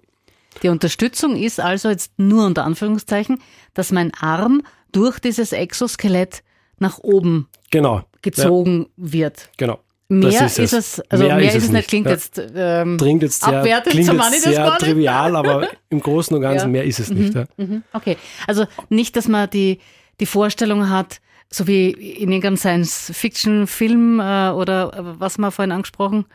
Die 0.64 0.70
Unterstützung 0.70 1.36
ist 1.36 1.60
also 1.60 1.90
jetzt 1.90 2.18
nur 2.18 2.46
unter 2.46 2.64
Anführungszeichen, 2.64 3.40
dass 3.74 3.92
mein 3.92 4.12
Arm 4.14 4.64
durch 4.92 5.20
dieses 5.20 5.52
Exoskelett 5.52 6.44
nach 6.80 7.00
oben 7.00 7.50
genau. 7.70 8.04
gezogen 8.22 8.88
ja. 8.98 9.14
wird. 9.14 9.50
Genau. 9.58 9.80
Mehr 10.10 10.46
ist, 10.46 10.60
ist, 10.60 10.74
es, 10.74 11.00
also 11.10 11.24
mehr, 11.26 11.38
mehr 11.38 11.56
ist, 11.56 11.64
es 11.64 11.70
nicht, 11.70 11.88
klingt 11.88 12.06
ja. 12.06 12.12
jetzt, 12.12 12.42
ähm, 12.56 12.98
klingt 12.98 13.24
jetzt 13.24 13.44
sehr, 13.44 13.60
abwertend, 13.60 13.94
klingt 13.94 14.14
jetzt 14.14 14.44
sehr 14.44 14.78
trivial, 14.78 15.36
aber 15.36 15.70
im 15.90 16.02
Großen 16.02 16.36
und 16.36 16.42
Ganzen 16.42 16.68
ja. 16.68 16.72
mehr 16.72 16.84
ist 16.84 17.00
es 17.00 17.10
nicht. 17.10 17.34
Mhm. 17.34 17.46
Mhm. 17.58 17.84
Okay, 17.94 18.18
also 18.46 18.66
nicht, 18.90 19.16
dass 19.16 19.28
man 19.28 19.50
die, 19.50 19.80
die 20.20 20.26
Vorstellung 20.26 20.90
hat, 20.90 21.20
so 21.54 21.68
wie 21.68 21.92
in 21.92 22.32
irgendeinem 22.32 22.58
Science-Fiction-Film 22.58 24.20
äh, 24.20 24.50
oder 24.50 24.92
äh, 24.94 25.20
was 25.20 25.38
wir 25.38 25.52
vorhin 25.52 25.72
angesprochen? 25.72 26.26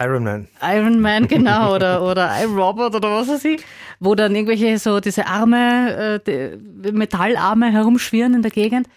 Iron 0.00 0.24
Man. 0.24 0.48
Iron 0.62 1.00
Man, 1.00 1.28
genau, 1.28 1.74
oder, 1.74 2.02
oder 2.02 2.30
iRobot 2.42 2.94
oder 2.94 3.10
was 3.10 3.28
weiß 3.28 3.44
ich, 3.44 3.62
wo 4.00 4.14
dann 4.14 4.34
irgendwelche 4.34 4.78
so 4.78 5.00
diese 5.00 5.26
Arme, 5.26 6.20
äh, 6.26 6.58
die 6.58 6.92
Metallarme 6.92 7.70
herumschwirren 7.70 8.34
in 8.34 8.42
der 8.42 8.50
Gegend. 8.50 8.88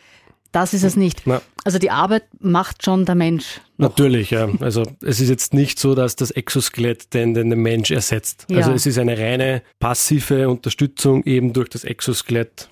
Das 0.51 0.73
ist 0.73 0.83
es 0.83 0.95
nicht. 0.95 1.21
Na. 1.25 1.41
Also 1.65 1.77
die 1.77 1.91
Arbeit 1.91 2.23
macht 2.39 2.83
schon 2.83 3.05
der 3.05 3.15
Mensch. 3.15 3.59
noch. 3.77 3.89
Natürlich, 3.89 4.31
ja. 4.31 4.49
Also 4.59 4.83
es 5.01 5.19
ist 5.19 5.29
jetzt 5.29 5.53
nicht 5.53 5.77
so, 5.77 5.93
dass 5.93 6.15
das 6.15 6.31
Exoskelett 6.31 7.13
den, 7.13 7.33
den, 7.33 7.49
den 7.49 7.59
Mensch 7.59 7.91
ersetzt. 7.91 8.47
Ja. 8.49 8.57
Also 8.57 8.71
es 8.71 8.85
ist 8.85 8.97
eine 8.97 9.17
reine 9.19 9.61
passive 9.79 10.49
Unterstützung 10.49 11.23
eben 11.25 11.53
durch 11.53 11.69
das 11.69 11.83
Exoskelett, 11.83 12.69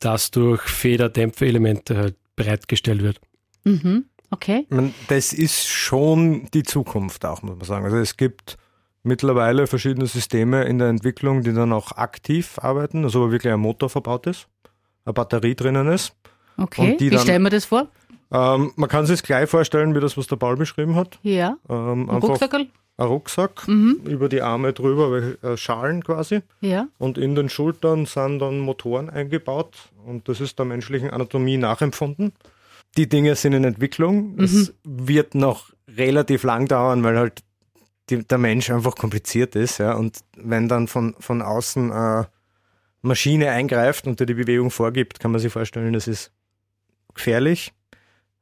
das 0.00 0.30
durch 0.32 0.62
Federdämpferelemente 0.62 1.96
halt 1.96 2.16
bereitgestellt 2.36 3.02
wird. 3.02 3.20
Mhm. 3.64 4.04
Okay. 4.30 4.66
Das 5.08 5.32
ist 5.32 5.66
schon 5.68 6.48
die 6.52 6.62
Zukunft 6.62 7.24
auch, 7.24 7.42
muss 7.42 7.56
man 7.56 7.64
sagen. 7.64 7.84
Also 7.84 7.96
es 7.98 8.16
gibt 8.16 8.56
mittlerweile 9.02 9.66
verschiedene 9.66 10.06
Systeme 10.06 10.64
in 10.64 10.78
der 10.78 10.88
Entwicklung, 10.88 11.42
die 11.42 11.52
dann 11.52 11.72
auch 11.72 11.92
aktiv 11.92 12.58
arbeiten, 12.60 13.04
also 13.04 13.26
wo 13.26 13.30
wirklich 13.30 13.52
ein 13.52 13.60
Motor 13.60 13.88
verbaut 13.88 14.26
ist, 14.26 14.48
eine 15.04 15.12
Batterie 15.12 15.54
drinnen 15.54 15.86
ist. 15.88 16.12
Okay. 16.58 16.92
Und 16.92 17.00
die 17.00 17.06
Wie 17.06 17.10
dann- 17.10 17.20
stellen 17.22 17.42
wir 17.42 17.50
das 17.50 17.64
vor? 17.66 17.88
Ähm, 18.32 18.72
man 18.74 18.88
kann 18.88 19.06
sich 19.06 19.22
gleich 19.22 19.48
vorstellen, 19.48 19.94
wie 19.94 20.00
das, 20.00 20.16
was 20.16 20.26
der 20.26 20.34
Paul 20.36 20.56
beschrieben 20.56 20.96
hat. 20.96 21.20
Ja. 21.22 21.56
Ähm, 21.68 22.08
Ein 22.10 22.16
einfach 22.16 22.30
Rucksackerl? 22.30 22.66
Ein 22.98 23.06
Rucksack, 23.06 23.68
Mhm. 23.68 24.00
über 24.06 24.28
die 24.28 24.40
Arme 24.42 24.72
drüber, 24.72 25.34
äh, 25.42 25.56
Schalen 25.56 26.02
quasi. 26.02 26.40
Ja. 26.60 26.88
Und 26.98 27.18
in 27.18 27.34
den 27.34 27.48
Schultern 27.48 28.06
sind 28.06 28.38
dann 28.38 28.58
Motoren 28.58 29.10
eingebaut 29.10 29.76
und 30.06 30.28
das 30.28 30.40
ist 30.40 30.58
der 30.58 30.66
menschlichen 30.66 31.10
Anatomie 31.10 31.58
nachempfunden. 31.58 32.32
Die 32.96 33.08
Dinge 33.08 33.34
sind 33.34 33.52
in 33.52 33.64
Entwicklung. 33.64 34.38
Es 34.38 34.72
wird 34.84 35.34
noch 35.34 35.70
relativ 35.86 36.42
lang 36.44 36.66
dauern, 36.66 37.02
weil 37.04 37.18
halt 37.18 37.42
die, 38.08 38.24
der 38.26 38.38
Mensch 38.38 38.70
einfach 38.70 38.94
kompliziert 38.94 39.54
ist. 39.56 39.76
Ja? 39.78 39.92
Und 39.94 40.20
wenn 40.36 40.66
dann 40.68 40.88
von, 40.88 41.14
von 41.18 41.42
außen 41.42 41.90
äh, 41.92 42.24
Maschine 43.02 43.50
eingreift 43.50 44.06
und 44.06 44.18
dir 44.20 44.24
die 44.26 44.32
Bewegung 44.34 44.70
vorgibt, 44.70 45.20
kann 45.20 45.30
man 45.32 45.40
sich 45.40 45.52
vorstellen, 45.52 45.92
das 45.92 46.08
ist 46.08 46.32
gefährlich. 47.14 47.74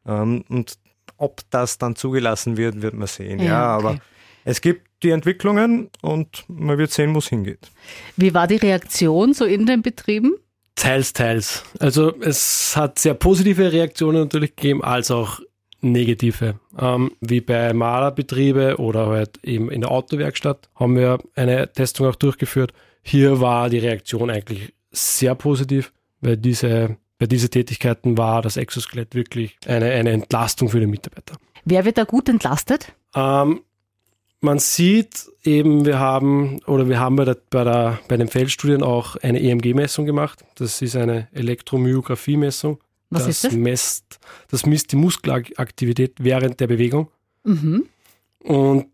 Ähm, 0.07 0.45
und 0.49 0.79
ob 1.17 1.41
das 1.51 1.79
dann 1.79 1.97
zugelassen 1.97 2.57
wird, 2.57 2.81
wird 2.83 2.95
man 2.95 3.09
sehen. 3.09 3.41
Ja, 3.41 3.45
Ja, 3.47 3.77
okay. 3.77 3.87
aber 3.87 3.99
es 4.45 4.61
gibt 4.61 4.87
die 5.03 5.11
Entwicklungen 5.11 5.91
und 6.03 6.45
man 6.49 6.79
wird 6.79 6.91
sehen, 6.91 7.15
wo 7.15 7.19
es 7.19 7.29
hingeht. 7.29 7.71
Wie 8.17 8.35
war 8.35 8.47
die 8.47 8.57
Reaktion 8.57 9.35
so 9.35 9.45
in 9.45 9.67
den 9.67 9.83
Betrieben? 9.83 10.35
Teils, 10.75 11.13
teils. 11.13 11.65
Also 11.79 12.15
es 12.21 12.77
hat 12.77 12.99
sehr 12.99 13.15
positive 13.15 13.73
Reaktionen 13.73 14.23
natürlich 14.23 14.57
gegeben, 14.57 14.83
als 14.83 15.11
auch 15.11 15.41
negative. 15.81 16.59
Ähm, 16.79 17.13
wie 17.21 17.41
bei 17.41 17.73
Malerbetriebe 17.73 18.77
oder 18.79 19.07
halt 19.09 19.39
eben 19.45 19.71
in 19.71 19.83
der 19.83 19.91
Autowerkstatt 19.91 20.69
haben 20.75 20.97
wir 20.97 21.19
eine 21.37 21.71
Testung 21.73 22.09
auch 22.09 22.17
durchgeführt. 22.17 22.73
Hier 23.03 23.41
war 23.41 23.71
die 23.71 23.79
Reaktion 23.79 24.31
eigentlich 24.31 24.73
sehr 24.91 25.35
positiv, 25.35 25.93
weil 26.21 26.37
diese, 26.37 26.97
bei 27.19 27.27
diesen 27.27 27.51
Tätigkeiten 27.51 28.17
war 28.17 28.43
das 28.43 28.57
Exoskelett 28.57 29.15
wirklich 29.15 29.57
eine, 29.67 29.91
eine 29.93 30.11
Entlastung 30.11 30.71
für 30.71 30.81
den 30.81 30.91
Mitarbeiter. 30.91 31.37
Wer 31.65 31.85
wird 31.85 31.99
da 31.99 32.05
gut 32.05 32.29
entlastet? 32.29 32.93
Ähm, 33.15 33.61
man 34.45 34.59
sieht 34.59 35.27
eben, 35.43 35.85
wir 35.87 35.99
haben 35.99 36.61
oder 36.67 36.89
wir 36.89 37.01
haben 37.01 37.17
bei, 37.17 37.25
der, 37.25 37.39
bei, 37.51 37.65
der, 37.65 37.99
bei 38.09 38.17
den 38.17 38.29
Feldstudien 38.29 38.83
auch 38.83 39.17
eine 39.17 39.41
EMG-Messung 39.41 40.05
gemacht. 40.05 40.45
Das 40.57 40.83
ist 40.83 40.95
eine 40.97 41.29
Elektromyographie-Messung. 41.33 42.79
Was 43.11 43.27
ist 43.27 43.45
das? 43.45 43.53
Messt, 43.53 44.21
das 44.51 44.67
misst 44.67 44.93
die 44.93 44.97
Muskelaktivität 44.97 46.15
während 46.19 46.61
der 46.61 46.67
Bewegung. 46.67 47.11
Mhm. 47.45 47.87
Und 48.41 48.87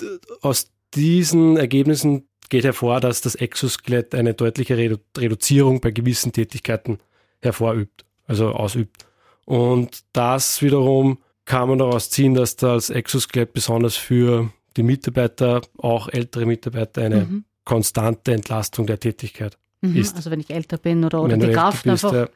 äh, 0.00 0.04
aus 0.40 0.70
diesen 0.94 1.56
Ergebnissen 1.56 2.28
geht 2.48 2.64
hervor, 2.64 3.00
dass 3.00 3.22
das 3.22 3.34
Exoskelett 3.34 4.14
eine 4.14 4.34
deutliche 4.34 4.76
Redu 4.76 4.98
Reduzierung 5.16 5.80
bei 5.80 5.90
gewissen 5.90 6.32
Tätigkeiten 6.32 6.98
hervorübt, 7.40 8.04
also 8.26 8.50
ausübt. 8.50 9.06
Und 9.46 10.04
das 10.12 10.62
wiederum 10.62 11.18
kann 11.44 11.68
man 11.68 11.78
daraus 11.78 12.10
ziehen, 12.10 12.34
dass 12.34 12.56
das 12.56 12.90
Exoskelett 12.90 13.52
besonders 13.52 13.96
für 13.96 14.50
die 14.76 14.82
Mitarbeiter, 14.82 15.60
auch 15.78 16.08
ältere 16.08 16.46
Mitarbeiter, 16.46 17.02
eine 17.02 17.20
Mhm. 17.26 17.44
konstante 17.64 18.32
Entlastung 18.32 18.86
der 18.86 18.98
Tätigkeit. 19.00 19.56
Mhm. 19.80 19.96
Ist- 19.96 20.16
Also 20.16 20.30
wenn 20.30 20.40
ich 20.40 20.50
älter 20.50 20.78
bin 20.78 21.04
oder, 21.04 21.22
oder 21.22 21.36
die 21.36 21.50
Kraft 21.52 21.84
bist, 21.84 22.04
einfach 22.04 22.16
ja. 22.16 22.28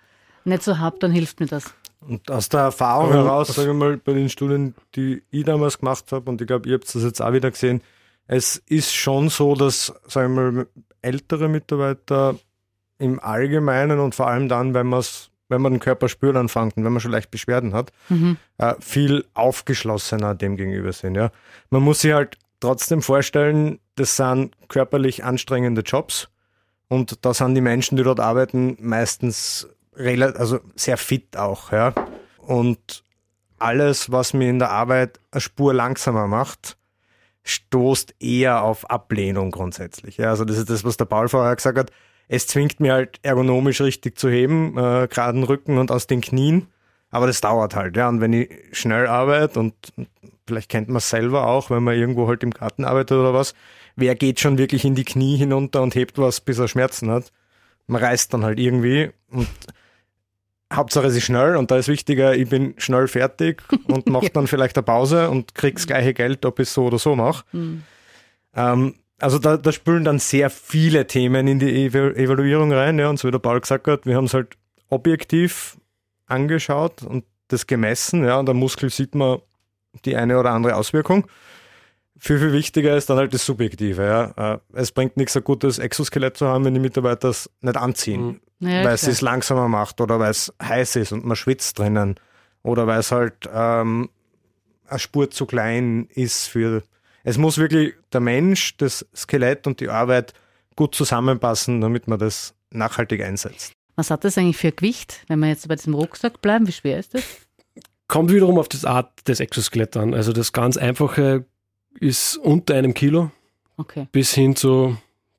nicht 0.44 0.62
so 0.62 0.78
habe, 0.78 0.98
dann 0.98 1.10
hilft 1.12 1.40
mir 1.40 1.46
das. 1.46 1.72
Und 2.00 2.30
aus 2.30 2.48
der 2.48 2.60
Erfahrung 2.60 3.12
Aber- 3.12 3.24
heraus, 3.24 3.48
sage 3.48 3.70
ich 3.70 3.76
mal, 3.76 3.96
bei 3.96 4.12
den 4.12 4.28
Studien, 4.28 4.74
die 4.94 5.22
ich 5.30 5.44
damals 5.44 5.78
gemacht 5.78 6.12
habe, 6.12 6.30
und 6.30 6.40
ich 6.40 6.46
glaube, 6.46 6.68
ihr 6.68 6.74
habt 6.74 6.94
das 6.94 7.02
jetzt 7.02 7.20
auch 7.20 7.32
wieder 7.32 7.50
gesehen, 7.50 7.82
es 8.28 8.56
ist 8.68 8.92
schon 8.94 9.28
so, 9.28 9.54
dass, 9.54 9.92
sagen 10.06 10.34
wir 10.36 10.52
mal, 10.52 10.66
ältere 11.02 11.48
Mitarbeiter 11.48 12.36
im 12.98 13.20
Allgemeinen 13.20 13.98
und 14.00 14.14
vor 14.14 14.26
allem 14.28 14.48
dann, 14.48 14.74
wenn, 14.74 14.86
man's, 14.86 15.30
wenn 15.48 15.60
man 15.62 15.72
den 15.74 15.80
Körper 15.80 16.08
spürt 16.08 16.36
anfängt 16.36 16.76
und 16.76 16.84
wenn 16.84 16.92
man 16.92 17.00
schon 17.00 17.12
leicht 17.12 17.30
Beschwerden 17.30 17.72
hat, 17.74 17.92
Mhm. 18.08 18.36
äh, 18.58 18.74
viel 18.80 19.24
aufgeschlossener 19.34 20.34
dem 20.34 20.56
gegenüber 20.56 20.92
sind. 20.92 21.14
Ja. 21.14 21.30
Man 21.70 21.82
muss 21.82 22.00
sich 22.00 22.12
halt 22.12 22.36
trotzdem 22.60 23.02
vorstellen, 23.02 23.78
das 23.96 24.16
sind 24.16 24.54
körperlich 24.68 25.24
anstrengende 25.24 25.82
Jobs 25.82 26.28
und 26.88 27.24
da 27.24 27.32
sind 27.34 27.54
die 27.54 27.60
Menschen, 27.60 27.96
die 27.96 28.02
dort 28.02 28.20
arbeiten, 28.20 28.76
meistens 28.80 29.68
also 29.96 30.60
sehr 30.74 30.96
fit 30.98 31.36
auch. 31.36 31.72
Ja. 31.72 31.94
Und 32.38 33.02
alles, 33.58 34.12
was 34.12 34.34
mir 34.34 34.50
in 34.50 34.58
der 34.58 34.70
Arbeit 34.70 35.18
eine 35.30 35.40
Spur 35.40 35.72
langsamer 35.72 36.26
macht, 36.26 36.76
stoßt 37.44 38.14
eher 38.20 38.62
auf 38.62 38.90
Ablehnung 38.90 39.50
grundsätzlich. 39.52 40.16
Ja, 40.18 40.30
also 40.30 40.44
das 40.44 40.58
ist 40.58 40.68
das, 40.68 40.84
was 40.84 40.96
der 40.96 41.04
Paul 41.06 41.28
vorher 41.28 41.54
gesagt 41.56 41.78
hat. 41.78 41.90
Es 42.28 42.46
zwingt 42.46 42.80
mir 42.80 42.92
halt 42.92 43.20
ergonomisch 43.22 43.80
richtig 43.80 44.18
zu 44.18 44.28
heben, 44.28 44.76
äh, 44.76 45.08
geraden 45.08 45.44
Rücken 45.44 45.78
und 45.78 45.90
aus 45.90 46.06
den 46.06 46.20
Knien. 46.20 46.66
Aber 47.10 47.26
das 47.26 47.40
dauert 47.40 47.76
halt, 47.76 47.96
ja. 47.96 48.08
Und 48.08 48.20
wenn 48.20 48.32
ich 48.32 48.50
schnell 48.72 49.06
arbeite 49.06 49.60
und 49.60 49.74
vielleicht 50.46 50.68
kennt 50.68 50.88
man 50.88 50.98
es 50.98 51.10
selber 51.10 51.46
auch, 51.46 51.70
wenn 51.70 51.82
man 51.82 51.96
irgendwo 51.96 52.28
halt 52.28 52.42
im 52.42 52.50
Garten 52.50 52.84
arbeitet 52.84 53.18
oder 53.18 53.32
was, 53.32 53.54
wer 53.94 54.14
geht 54.14 54.40
schon 54.40 54.58
wirklich 54.58 54.84
in 54.84 54.94
die 54.94 55.04
Knie 55.04 55.36
hinunter 55.36 55.82
und 55.82 55.94
hebt 55.94 56.18
was, 56.18 56.40
bis 56.40 56.58
er 56.58 56.68
Schmerzen 56.68 57.10
hat? 57.10 57.32
Man 57.86 58.02
reißt 58.02 58.34
dann 58.34 58.44
halt 58.44 58.58
irgendwie 58.58 59.10
und 59.30 59.48
Hauptsache 60.72 61.06
es 61.06 61.16
ist 61.16 61.24
schnell 61.24 61.56
und 61.56 61.70
da 61.70 61.76
ist 61.76 61.86
wichtiger, 61.86 62.34
ich 62.34 62.48
bin 62.48 62.74
schnell 62.78 63.06
fertig 63.06 63.62
und 63.86 64.08
mache 64.08 64.30
dann 64.30 64.46
vielleicht 64.46 64.76
eine 64.76 64.82
Pause 64.82 65.30
und 65.30 65.54
krieg 65.54 65.76
das 65.76 65.86
gleiche 65.86 66.12
Geld, 66.12 66.44
ob 66.44 66.58
ich 66.58 66.68
es 66.68 66.74
so 66.74 66.86
oder 66.86 66.98
so 66.98 67.14
mache. 67.14 67.44
Mhm. 67.52 67.82
Ähm, 68.54 68.94
also 69.18 69.38
da, 69.38 69.56
da 69.56 69.72
spülen 69.72 70.04
dann 70.04 70.18
sehr 70.18 70.50
viele 70.50 71.06
Themen 71.06 71.46
in 71.48 71.58
die 71.58 71.88
Evalu- 71.90 72.14
Evaluierung 72.14 72.72
rein, 72.72 72.98
ja, 72.98 73.08
und 73.08 73.18
so 73.18 73.28
wie 73.28 73.32
der 73.32 73.38
Paul 73.38 73.60
gesagt 73.60 73.88
hat, 73.88 74.06
wir 74.06 74.16
haben 74.16 74.26
es 74.26 74.34
halt 74.34 74.56
objektiv 74.88 75.76
angeschaut 76.26 77.02
und 77.02 77.24
das 77.48 77.66
gemessen, 77.66 78.24
ja, 78.24 78.38
und 78.38 78.48
am 78.48 78.56
Muskel 78.58 78.90
sieht 78.90 79.14
man 79.14 79.38
die 80.04 80.16
eine 80.16 80.38
oder 80.38 80.50
andere 80.50 80.76
Auswirkung. 80.76 81.26
Viel, 82.18 82.38
viel 82.38 82.52
wichtiger 82.52 82.96
ist 82.96 83.10
dann 83.10 83.18
halt 83.18 83.34
das 83.34 83.44
Subjektive, 83.44 84.02
ja. 84.04 84.54
Äh, 84.54 84.58
Es 84.72 84.90
bringt 84.90 85.16
nichts, 85.16 85.36
ein 85.36 85.44
gutes 85.44 85.78
Exoskelett 85.78 86.36
zu 86.36 86.46
haben, 86.46 86.64
wenn 86.64 86.74
die 86.74 86.80
Mitarbeiter 86.80 87.28
es 87.28 87.50
nicht 87.60 87.76
anziehen 87.76 88.40
Ja, 88.58 88.84
weil 88.84 88.94
es 88.94 89.06
es 89.06 89.20
langsamer 89.20 89.68
macht 89.68 90.00
oder 90.00 90.18
weil 90.18 90.30
es 90.30 90.52
heiß 90.62 90.96
ist 90.96 91.12
und 91.12 91.24
man 91.26 91.36
schwitzt 91.36 91.78
drinnen 91.78 92.18
oder 92.62 92.86
weil 92.86 93.00
es 93.00 93.12
halt 93.12 93.48
ähm, 93.52 94.08
eine 94.88 94.98
Spur 94.98 95.30
zu 95.30 95.46
klein 95.46 96.08
ist 96.14 96.46
für. 96.48 96.82
Es 97.28 97.38
muss 97.38 97.58
wirklich 97.58 97.94
der 98.12 98.20
Mensch, 98.20 98.76
das 98.76 99.04
Skelett 99.14 99.66
und 99.66 99.80
die 99.80 99.88
Arbeit 99.88 100.32
gut 100.76 100.94
zusammenpassen, 100.94 101.80
damit 101.80 102.06
man 102.06 102.20
das 102.20 102.54
nachhaltig 102.70 103.20
einsetzt. 103.20 103.72
Was 103.96 104.10
hat 104.12 104.22
das 104.22 104.38
eigentlich 104.38 104.56
für 104.58 104.68
ein 104.68 104.76
Gewicht, 104.76 105.24
wenn 105.26 105.40
wir 105.40 105.48
jetzt 105.48 105.66
bei 105.66 105.74
diesem 105.74 105.94
Rucksack 105.94 106.40
bleiben? 106.40 106.68
Wie 106.68 106.72
schwer 106.72 107.00
ist 107.00 107.14
das? 107.14 107.24
Kommt 108.06 108.30
wiederum 108.30 108.58
auf 108.60 108.68
das 108.68 108.84
Art 108.84 109.26
des 109.26 109.40
Exoskeletts 109.40 109.96
an. 109.96 110.14
Also 110.14 110.32
das 110.32 110.52
ganz 110.52 110.76
einfache 110.76 111.46
ist 111.98 112.36
unter 112.36 112.74
einem 112.76 112.94
Kilo 112.94 113.32
Okay. 113.76 114.06
bis 114.12 114.32
hin 114.32 114.54
zu 114.54 114.96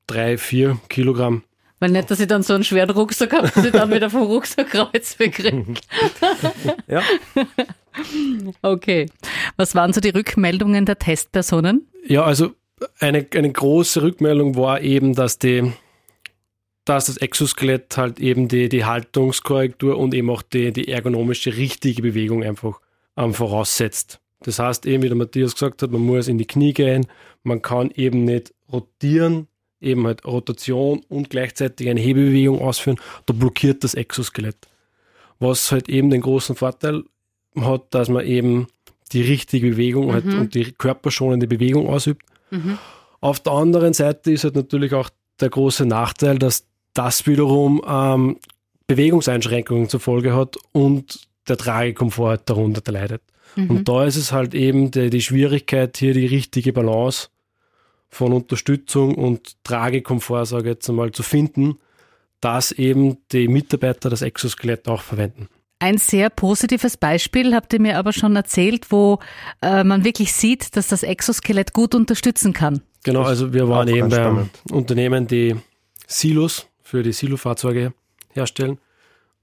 drei, 0.08 0.38
vier 0.38 0.78
Kilogramm. 0.90 1.44
Weil 1.80 1.92
nicht, 1.92 2.12
dass 2.12 2.20
ich 2.20 2.28
dann 2.28 2.44
so 2.44 2.54
einen 2.54 2.66
schweren 2.66 2.90
Rucksack 2.90 3.32
habe, 3.32 3.50
dass 3.50 3.64
ich 3.64 3.72
dann 3.72 3.92
wieder 3.92 4.10
vom 4.10 4.24
Rucksackkreuz 4.24 5.18
wegkriege. 5.20 5.76
Ja. 6.88 7.02
Okay. 8.62 9.08
Was 9.58 9.76
waren 9.76 9.92
so 9.92 10.00
die 10.02 10.10
Rückmeldungen 10.10 10.86
der 10.86 11.00
Testpersonen? 11.00 11.88
Ja, 12.06 12.24
also 12.24 12.54
eine, 13.00 13.26
eine 13.34 13.52
große 13.52 14.02
Rückmeldung 14.02 14.56
war 14.56 14.82
eben, 14.82 15.16
dass 15.16 15.40
die 15.40 15.74
dass 16.86 17.08
das 17.08 17.18
Exoskelett 17.18 17.98
halt 17.98 18.20
eben 18.20 18.48
die, 18.48 18.70
die 18.70 18.86
Haltungskorrektur 18.86 19.98
und 19.98 20.14
eben 20.14 20.30
auch 20.30 20.42
die, 20.42 20.72
die 20.72 20.88
ergonomische 20.88 21.58
richtige 21.58 22.02
Bewegung 22.02 22.44
einfach 22.44 22.80
ähm, 23.18 23.34
voraussetzt. 23.34 24.22
Das 24.42 24.60
heißt 24.60 24.86
eben, 24.86 25.04
wie 25.04 25.08
der 25.08 25.18
Matthias 25.18 25.54
gesagt 25.54 25.82
hat, 25.82 25.92
man 25.92 26.02
muss 26.02 26.28
in 26.28 26.38
die 26.38 26.46
Knie 26.46 26.74
gehen, 26.74 27.08
man 27.44 27.62
kann 27.62 27.92
eben 27.92 28.24
nicht 28.24 28.54
rotieren, 28.72 29.48
eben 29.82 30.06
halt 30.08 30.26
Rotation 30.26 31.02
und 31.10 31.30
gleichzeitig 31.30 31.90
eine 31.90 32.00
Hebebewegung 32.00 32.62
ausführen, 32.62 33.00
da 33.26 33.34
blockiert 33.34 33.84
das 33.84 33.94
Exoskelett. 33.94 34.58
was 35.40 35.72
halt 35.72 35.90
eben 35.90 36.10
den 36.10 36.22
großen 36.22 36.56
Vorteil 36.56 37.04
hat, 37.60 37.94
dass 37.94 38.10
man 38.10 38.26
eben 38.26 38.68
die 39.14 39.22
richtige 39.22 39.72
Bewegung 39.72 40.14
halt 40.14 40.26
und 40.26 40.56
die 40.56 40.72
körperschonende 40.72 41.48
Bewegung 41.48 41.88
ausübt. 41.90 42.24
Auf 43.20 43.40
der 43.40 43.54
anderen 43.54 43.94
Seite 43.94 44.32
ist 44.32 44.44
halt 44.44 44.56
natürlich 44.56 44.94
auch 44.94 45.10
der 45.40 45.50
große 45.50 45.86
Nachteil, 45.86 46.40
dass 46.40 46.66
das 46.94 47.28
wiederum 47.28 47.82
ähm, 47.88 48.38
Bewegungseinschränkungen 48.88 49.90
zur 49.90 50.00
Folge 50.00 50.36
hat 50.36 50.58
und 50.72 51.28
der 51.48 51.58
Tragekomfort 51.58 52.30
halt 52.30 52.50
darunter 52.50 52.92
leidet. 52.92 53.22
Und 53.70 53.90
da 53.90 54.06
ist 54.06 54.18
es 54.18 54.32
halt 54.32 54.54
eben 54.54 54.92
die, 54.92 55.10
die 55.10 55.22
Schwierigkeit, 55.22 55.98
hier 55.98 56.14
die 56.14 56.26
richtige 56.26 56.74
Balance 56.74 57.30
von 58.10 58.34
Unterstützung 58.34 59.16
und 59.16 59.64
Tragekomfort, 59.64 60.46
sage 60.46 60.70
ich 60.70 60.76
jetzt 60.76 60.90
einmal, 60.90 61.12
zu 61.12 61.24
finden, 61.24 61.78
dass 62.40 62.72
eben 62.72 63.18
die 63.32 63.48
Mitarbeiter 63.48 64.10
das 64.10 64.22
Exoskelett 64.22 64.88
auch 64.88 65.02
verwenden. 65.02 65.48
Ein 65.80 66.00
sehr 66.00 66.30
positives 66.32 66.98
Beispiel 66.98 67.54
habt 67.54 67.72
ihr 67.74 67.80
mir 67.80 67.98
aber 67.98 68.12
schon 68.12 68.36
erzählt, 68.36 68.88
wo 68.92 69.20
äh, 69.62 69.84
man 69.84 70.04
wirklich 70.04 70.34
sieht, 70.34 70.76
dass 70.76 70.88
das 70.88 71.04
Exoskelett 71.04 71.74
gut 71.74 71.94
unterstützen 71.94 72.54
kann. 72.54 72.82
Genau, 73.04 73.22
also 73.22 73.54
wir 73.54 73.70
waren 73.70 73.88
eben 73.88 74.10
ganz 74.10 74.16
bei 74.16 74.22
einem 74.22 74.34
spannend. 74.36 74.62
Unternehmen, 74.72 75.28
die 75.28 75.56
Silos 76.08 76.68
für 76.82 77.04
die 77.04 77.14
Silofahrzeuge 77.14 77.94
herstellen 78.34 78.80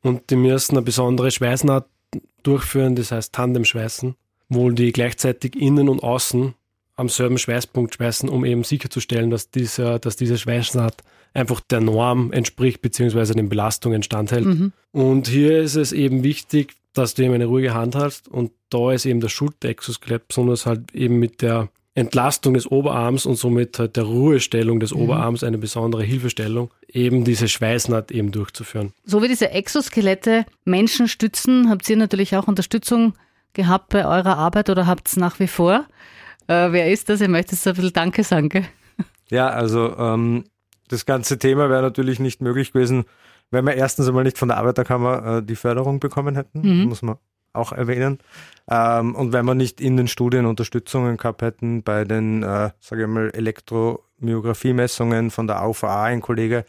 und 0.03 0.31
die 0.31 0.37
müssen 0.37 0.77
eine 0.77 0.83
besondere 0.83 1.31
Schweißnaht 1.31 1.87
durchführen, 2.43 2.97
das 2.97 3.13
heißt 3.13 3.33
Tandemschweißen, 3.33 4.17
wo 4.49 4.71
die 4.71 4.93
gleichzeitig 4.93 5.57
innen 5.57 5.89
und 5.89 6.03
außen 6.03 6.55
am 6.97 7.09
selben 7.09 7.39
Schweißpunkt 7.39 7.95
schweißen, 7.95 8.29
um 8.29 8.45
eben 8.45 8.65
sicherzustellen, 8.65 9.31
dass 9.31 9.51
dieser, 9.51 9.99
dass 9.99 10.17
diese 10.17 10.39
Schweißnaht 10.39 11.03
einfach 11.35 11.61
der 11.61 11.81
Norm 11.81 12.33
entspricht, 12.33 12.81
beziehungsweise 12.81 13.35
den 13.35 13.49
Belastungen 13.49 14.03
standhält. 14.03 14.73
Und 14.93 15.29
hier 15.29 15.59
ist 15.59 15.75
es 15.75 15.93
eben 15.93 16.23
wichtig, 16.23 16.75
dass 16.95 17.15
du 17.15 17.25
eben 17.25 17.35
eine 17.35 17.47
ruhige 17.47 17.75
Hand 17.75 17.97
hast 17.97 18.29
und 18.29 18.53
da 18.71 18.93
ist 18.93 19.05
eben 19.05 19.21
das 19.21 19.33
Schulterexoskelett, 19.33 20.29
besonders 20.29 20.65
halt 20.65 20.95
eben 20.95 21.19
mit 21.19 21.43
der 21.43 21.69
Entlastung 21.97 22.55
des 22.55 22.67
Oberarms 22.67 23.25
und 23.25 23.37
somit 23.37 23.79
halt 23.79 23.97
der 23.97 24.05
Ruhestellung 24.05 24.81
des 24.81 24.93
Oberarms 24.93 25.45
eine 25.45 25.59
besondere 25.59 26.03
Hilfestellung, 26.03 26.71
eben 26.89 27.25
diese 27.25 27.49
Schweißnaht 27.49 28.11
eben 28.11 28.33
durchzuführen. 28.33 28.93
So 29.05 29.23
wie 29.23 29.29
diese 29.29 29.51
Exoskelette 29.51 30.45
Menschen 30.65 31.07
stützen, 31.07 31.71
habt 31.71 31.89
ihr 31.89 31.97
natürlich 31.97 32.37
auch 32.37 32.49
Unterstützung 32.49 33.15
gehabt 33.53 33.91
bei 33.91 34.05
eurer 34.07 34.37
Arbeit 34.37 34.71
oder 34.71 34.87
habt 34.89 35.07
es 35.07 35.17
nach 35.17 35.39
wie 35.39 35.47
vor? 35.47 35.87
Äh, 36.49 36.73
wer 36.73 36.91
ist 36.91 37.09
das? 37.09 37.21
Ihr 37.21 37.29
möchtet 37.29 37.59
so 37.61 37.71
ein 37.71 37.77
bisschen 37.77 37.93
Danke 37.93 38.25
sagen, 38.25 38.49
gell? 38.49 38.67
Ja, 39.31 39.49
also 39.49 39.97
ähm, 39.97 40.45
das 40.89 41.07
ganze 41.07 41.39
Thema 41.39 41.71
wäre 41.71 41.83
natürlich 41.83 42.21
nicht 42.21 42.41
möglich 42.41 42.73
gewesen, 42.73 43.05
wenn 43.51 43.65
wir 43.65 43.75
erstens 43.75 44.09
einmal 44.09 44.25
nicht 44.25 44.39
von 44.39 44.49
der 44.49 44.59
Arbeiterkammer 44.59 45.39
äh, 45.39 45.43
die 45.43 45.57
Förderung 45.57 46.01
bekommen 46.01 46.35
hätten, 46.35 46.61
muss 46.89 47.03
man 47.03 47.17
auch 47.53 47.73
erwähnen. 47.73 48.19
Ähm, 48.69 49.15
und 49.15 49.33
wenn 49.33 49.45
wir 49.45 49.55
nicht 49.55 49.81
in 49.81 49.97
den 49.97 50.09
Studien 50.09 50.47
Unterstützungen 50.47 51.17
gehabt 51.17 51.43
hätten 51.43 51.83
bei 51.83 52.05
den, 52.05 52.43
äh, 52.43 52.71
sage 52.81 53.03
ich 53.03 53.09
mal, 53.09 53.31
Elektromyographie-Messungen 53.31 55.31
von 55.31 55.47
der 55.47 55.63
AUVA, 55.63 56.05
ein 56.05 56.21
Kollege, 56.21 56.65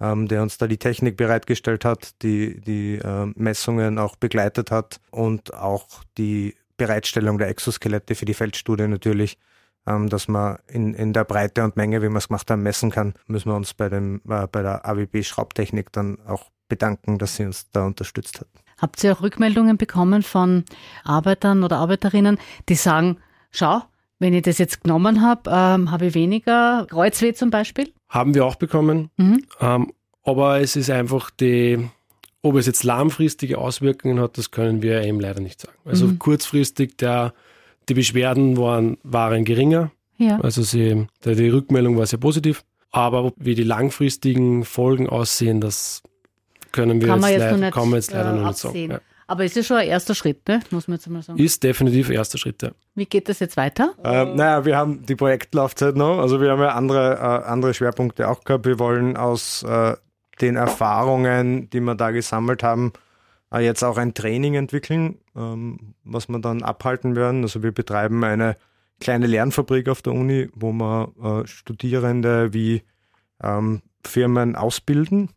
ähm, 0.00 0.28
der 0.28 0.42
uns 0.42 0.58
da 0.58 0.66
die 0.66 0.78
Technik 0.78 1.16
bereitgestellt 1.16 1.84
hat, 1.84 2.22
die 2.22 2.60
die 2.60 2.96
äh, 2.96 3.26
Messungen 3.36 3.98
auch 3.98 4.16
begleitet 4.16 4.70
hat 4.70 5.00
und 5.10 5.54
auch 5.54 5.86
die 6.18 6.54
Bereitstellung 6.76 7.38
der 7.38 7.48
Exoskelette 7.48 8.14
für 8.14 8.24
die 8.24 8.34
Feldstudie 8.34 8.88
natürlich, 8.88 9.38
ähm, 9.86 10.08
dass 10.08 10.28
man 10.28 10.58
in, 10.68 10.94
in 10.94 11.12
der 11.12 11.24
Breite 11.24 11.64
und 11.64 11.76
Menge, 11.76 12.02
wie 12.02 12.08
wir 12.08 12.16
es 12.16 12.28
gemacht 12.28 12.50
haben, 12.50 12.62
messen 12.62 12.90
kann, 12.90 13.14
müssen 13.26 13.50
wir 13.50 13.56
uns 13.56 13.74
bei, 13.74 13.88
dem, 13.88 14.20
äh, 14.28 14.46
bei 14.46 14.62
der 14.62 14.86
AWB 14.86 15.22
Schraubtechnik 15.22 15.92
dann 15.92 16.18
auch 16.26 16.50
bedanken, 16.68 17.18
dass 17.18 17.36
sie 17.36 17.44
uns 17.44 17.70
da 17.70 17.84
unterstützt 17.86 18.40
hat. 18.40 18.48
Habt 18.78 19.02
ihr 19.04 19.12
auch 19.12 19.22
Rückmeldungen 19.22 19.76
bekommen 19.76 20.22
von 20.22 20.64
Arbeitern 21.04 21.62
oder 21.62 21.76
Arbeiterinnen, 21.76 22.38
die 22.68 22.74
sagen, 22.74 23.18
schau, 23.50 23.82
wenn 24.18 24.32
ich 24.34 24.42
das 24.42 24.58
jetzt 24.58 24.82
genommen 24.82 25.20
habe, 25.22 25.50
ähm, 25.50 25.90
habe 25.90 26.06
ich 26.06 26.14
weniger 26.14 26.86
Kreuzweh 26.88 27.34
zum 27.34 27.50
Beispiel? 27.50 27.92
Haben 28.08 28.34
wir 28.34 28.44
auch 28.44 28.56
bekommen, 28.56 29.10
Mhm. 29.16 29.44
ähm, 29.60 29.92
aber 30.22 30.60
es 30.60 30.76
ist 30.76 30.90
einfach 30.90 31.30
die, 31.30 31.88
ob 32.42 32.56
es 32.56 32.66
jetzt 32.66 32.84
langfristige 32.84 33.58
Auswirkungen 33.58 34.20
hat, 34.20 34.38
das 34.38 34.50
können 34.50 34.82
wir 34.82 35.02
eben 35.02 35.20
leider 35.20 35.40
nicht 35.40 35.60
sagen. 35.60 35.76
Also 35.84 36.12
kurzfristig, 36.18 36.96
der, 36.96 37.34
die 37.88 37.94
Beschwerden 37.94 38.56
waren, 38.56 38.98
waren 39.02 39.44
geringer, 39.44 39.90
Ja. 40.16 40.38
also 40.40 40.62
sie, 40.62 41.06
die, 41.24 41.48
Rückmeldung 41.48 41.96
war 41.96 42.06
sehr 42.06 42.18
positiv, 42.18 42.64
aber 42.90 43.32
wie 43.36 43.54
die 43.54 43.64
langfristigen 43.64 44.64
Folgen 44.64 45.08
aussehen, 45.08 45.60
das 45.60 46.02
können 46.72 47.00
wir 47.00 47.08
jetzt, 47.08 47.28
jetzt 47.28 47.40
leider, 47.40 47.56
nicht, 47.56 47.74
kann 47.74 47.88
man 47.88 47.96
jetzt 47.96 48.12
leider 48.12 48.32
äh, 48.32 48.36
noch 48.36 48.46
nicht 48.48 48.58
sagen. 48.58 48.90
Ja. 48.90 49.00
Aber 49.26 49.44
ist 49.44 49.56
ja 49.56 49.62
schon 49.62 49.78
ein 49.78 49.88
erster 49.88 50.14
Schritt, 50.14 50.46
ne? 50.48 50.60
muss 50.70 50.86
man 50.86 50.98
jetzt 50.98 51.08
mal 51.08 51.22
sagen. 51.22 51.38
Ist 51.38 51.62
definitiv 51.62 52.10
erster 52.10 52.36
Schritt. 52.36 52.62
Ja. 52.62 52.72
Wie 52.94 53.06
geht 53.06 53.28
das 53.28 53.40
jetzt 53.40 53.56
weiter? 53.56 53.94
Ähm, 54.04 54.36
naja, 54.36 54.64
wir 54.66 54.76
haben 54.76 55.06
die 55.06 55.16
Projektlaufzeit 55.16 55.96
noch, 55.96 56.18
also 56.18 56.40
wir 56.40 56.50
haben 56.50 56.60
ja 56.60 56.72
andere, 56.72 57.14
äh, 57.14 57.48
andere 57.48 57.72
Schwerpunkte 57.72 58.28
auch 58.28 58.44
gehabt. 58.44 58.66
Wir 58.66 58.78
wollen 58.78 59.16
aus 59.16 59.62
äh, 59.62 59.94
den 60.40 60.56
Erfahrungen, 60.56 61.70
die 61.70 61.80
wir 61.80 61.94
da 61.94 62.10
gesammelt 62.10 62.62
haben, 62.62 62.92
äh, 62.92 62.98
jetzt 63.60 63.82
auch 63.82 63.96
ein 63.96 64.14
Training 64.14 64.54
entwickeln, 64.54 65.18
ähm, 65.36 65.94
was 66.04 66.28
wir 66.28 66.38
dann 66.38 66.62
abhalten 66.62 67.16
werden. 67.16 67.42
Also 67.42 67.62
wir 67.62 67.72
betreiben 67.72 68.22
eine 68.24 68.56
kleine 69.00 69.26
Lernfabrik 69.26 69.88
auf 69.88 70.02
der 70.02 70.12
Uni, 70.12 70.48
wo 70.54 70.72
wir 70.72 71.12
äh, 71.22 71.46
Studierende 71.46 72.52
wie 72.52 72.82
ähm, 73.42 73.82
Firmen 74.04 74.56
ausbilden. 74.56 75.30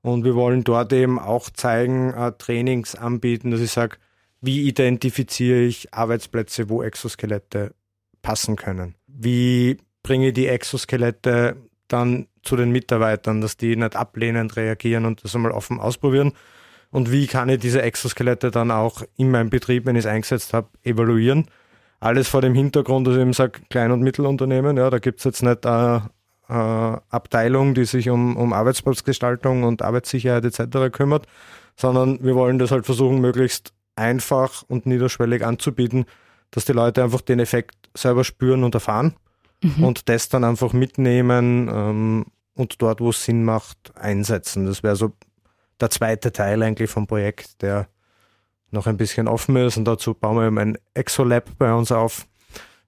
Und 0.00 0.24
wir 0.24 0.34
wollen 0.34 0.64
dort 0.64 0.92
eben 0.92 1.18
auch 1.18 1.50
zeigen, 1.50 2.12
äh, 2.12 2.32
Trainings 2.32 2.94
anbieten, 2.94 3.50
dass 3.50 3.60
ich 3.60 3.70
sage, 3.70 3.96
wie 4.40 4.66
identifiziere 4.66 5.60
ich 5.60 5.94
Arbeitsplätze, 5.94 6.68
wo 6.68 6.82
Exoskelette 6.82 7.74
passen 8.22 8.56
können? 8.56 8.96
Wie 9.06 9.78
bringe 10.02 10.28
ich 10.28 10.34
die 10.34 10.48
Exoskelette 10.48 11.56
dann 11.86 12.26
zu 12.42 12.56
den 12.56 12.72
Mitarbeitern, 12.72 13.40
dass 13.40 13.56
die 13.56 13.76
nicht 13.76 13.94
ablehnend 13.94 14.56
reagieren 14.56 15.04
und 15.04 15.22
das 15.22 15.36
einmal 15.36 15.52
offen 15.52 15.78
ausprobieren? 15.78 16.32
Und 16.92 17.10
wie 17.10 17.26
kann 17.26 17.48
ich 17.48 17.58
diese 17.58 17.82
Exoskelette 17.82 18.50
dann 18.50 18.70
auch 18.70 19.02
in 19.16 19.30
meinem 19.30 19.50
Betrieb, 19.50 19.86
wenn 19.86 19.96
ich 19.96 20.04
es 20.04 20.06
eingesetzt 20.06 20.52
habe, 20.52 20.68
evaluieren? 20.84 21.46
Alles 22.00 22.28
vor 22.28 22.42
dem 22.42 22.54
Hintergrund, 22.54 23.06
dass 23.06 23.14
ich 23.14 23.20
eben 23.22 23.32
sage, 23.32 23.60
Klein- 23.70 23.92
und 23.92 24.02
Mittelunternehmen, 24.02 24.76
ja, 24.76 24.90
da 24.90 24.98
gibt's 24.98 25.24
jetzt 25.24 25.42
nicht 25.42 25.64
eine, 25.64 26.10
eine 26.48 27.00
Abteilung, 27.08 27.74
die 27.74 27.86
sich 27.86 28.10
um, 28.10 28.36
um 28.36 28.52
Arbeitsplatzgestaltung 28.52 29.62
und 29.62 29.80
Arbeitssicherheit 29.80 30.44
etc. 30.44 30.92
kümmert, 30.92 31.26
sondern 31.76 32.22
wir 32.22 32.34
wollen 32.34 32.58
das 32.58 32.70
halt 32.70 32.84
versuchen, 32.84 33.20
möglichst 33.20 33.72
einfach 33.96 34.62
und 34.68 34.84
niederschwellig 34.84 35.44
anzubieten, 35.44 36.04
dass 36.50 36.66
die 36.66 36.72
Leute 36.72 37.02
einfach 37.02 37.22
den 37.22 37.40
Effekt 37.40 37.74
selber 37.94 38.24
spüren 38.24 38.64
und 38.64 38.74
erfahren 38.74 39.14
und 39.80 40.08
das 40.08 40.28
dann 40.28 40.44
einfach 40.44 40.72
mitnehmen 40.72 41.70
ähm, 41.72 42.26
und 42.54 42.82
dort, 42.82 43.00
wo 43.00 43.10
es 43.10 43.24
Sinn 43.24 43.44
macht, 43.44 43.92
einsetzen. 43.96 44.66
Das 44.66 44.82
wäre 44.82 44.96
so 44.96 45.12
der 45.80 45.90
zweite 45.90 46.32
Teil 46.32 46.62
eigentlich 46.62 46.90
vom 46.90 47.06
Projekt, 47.06 47.62
der 47.62 47.88
noch 48.70 48.86
ein 48.86 48.96
bisschen 48.96 49.28
offen 49.28 49.56
ist 49.56 49.76
und 49.76 49.84
dazu 49.84 50.14
bauen 50.14 50.36
wir 50.36 50.46
eben 50.46 50.58
ein 50.58 50.78
Exolab 50.94 51.50
bei 51.58 51.72
uns 51.72 51.92
auf 51.92 52.26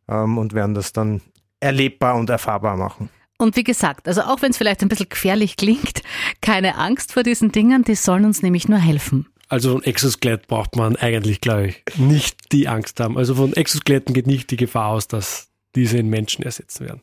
ähm, 0.09 0.39
und 0.39 0.55
werden 0.55 0.75
das 0.75 0.93
dann 0.93 1.21
erlebbar 1.61 2.17
und 2.17 2.31
erfahrbar 2.31 2.77
machen. 2.77 3.11
Und 3.39 3.57
wie 3.57 3.65
gesagt, 3.65 4.07
also 4.09 4.23
auch 4.23 4.43
wenn 4.43 4.51
es 4.51 4.57
vielleicht 4.57 4.83
ein 4.83 4.89
bisschen 4.89 5.09
gefährlich 5.09 5.57
klingt, 5.57 6.03
keine 6.41 6.77
Angst 6.77 7.13
vor 7.13 7.23
diesen 7.23 7.53
Dingen, 7.53 7.83
die 7.83 7.97
sollen 7.97 8.25
uns 8.25 8.43
nämlich 8.43 8.69
nur 8.69 8.79
helfen. 8.79 9.27
Also 9.49 9.73
von 9.73 9.83
Exoskelett 9.83 10.47
braucht 10.47 10.77
man 10.77 10.97
eigentlich, 10.97 11.41
glaube 11.41 11.69
ich, 11.69 11.83
nicht 11.97 12.53
die 12.53 12.69
Angst 12.69 13.01
haben. 13.01 13.19
Also 13.19 13.35
von 13.35 13.53
Exoskeletten 13.53 14.15
geht 14.15 14.27
nicht 14.27 14.51
die 14.51 14.57
Gefahr 14.57 14.89
aus, 14.89 15.09
dass 15.09 15.49
diese 15.75 15.99
in 15.99 16.09
Menschen 16.09 16.45
ersetzt 16.45 16.81
werden. 16.81 17.03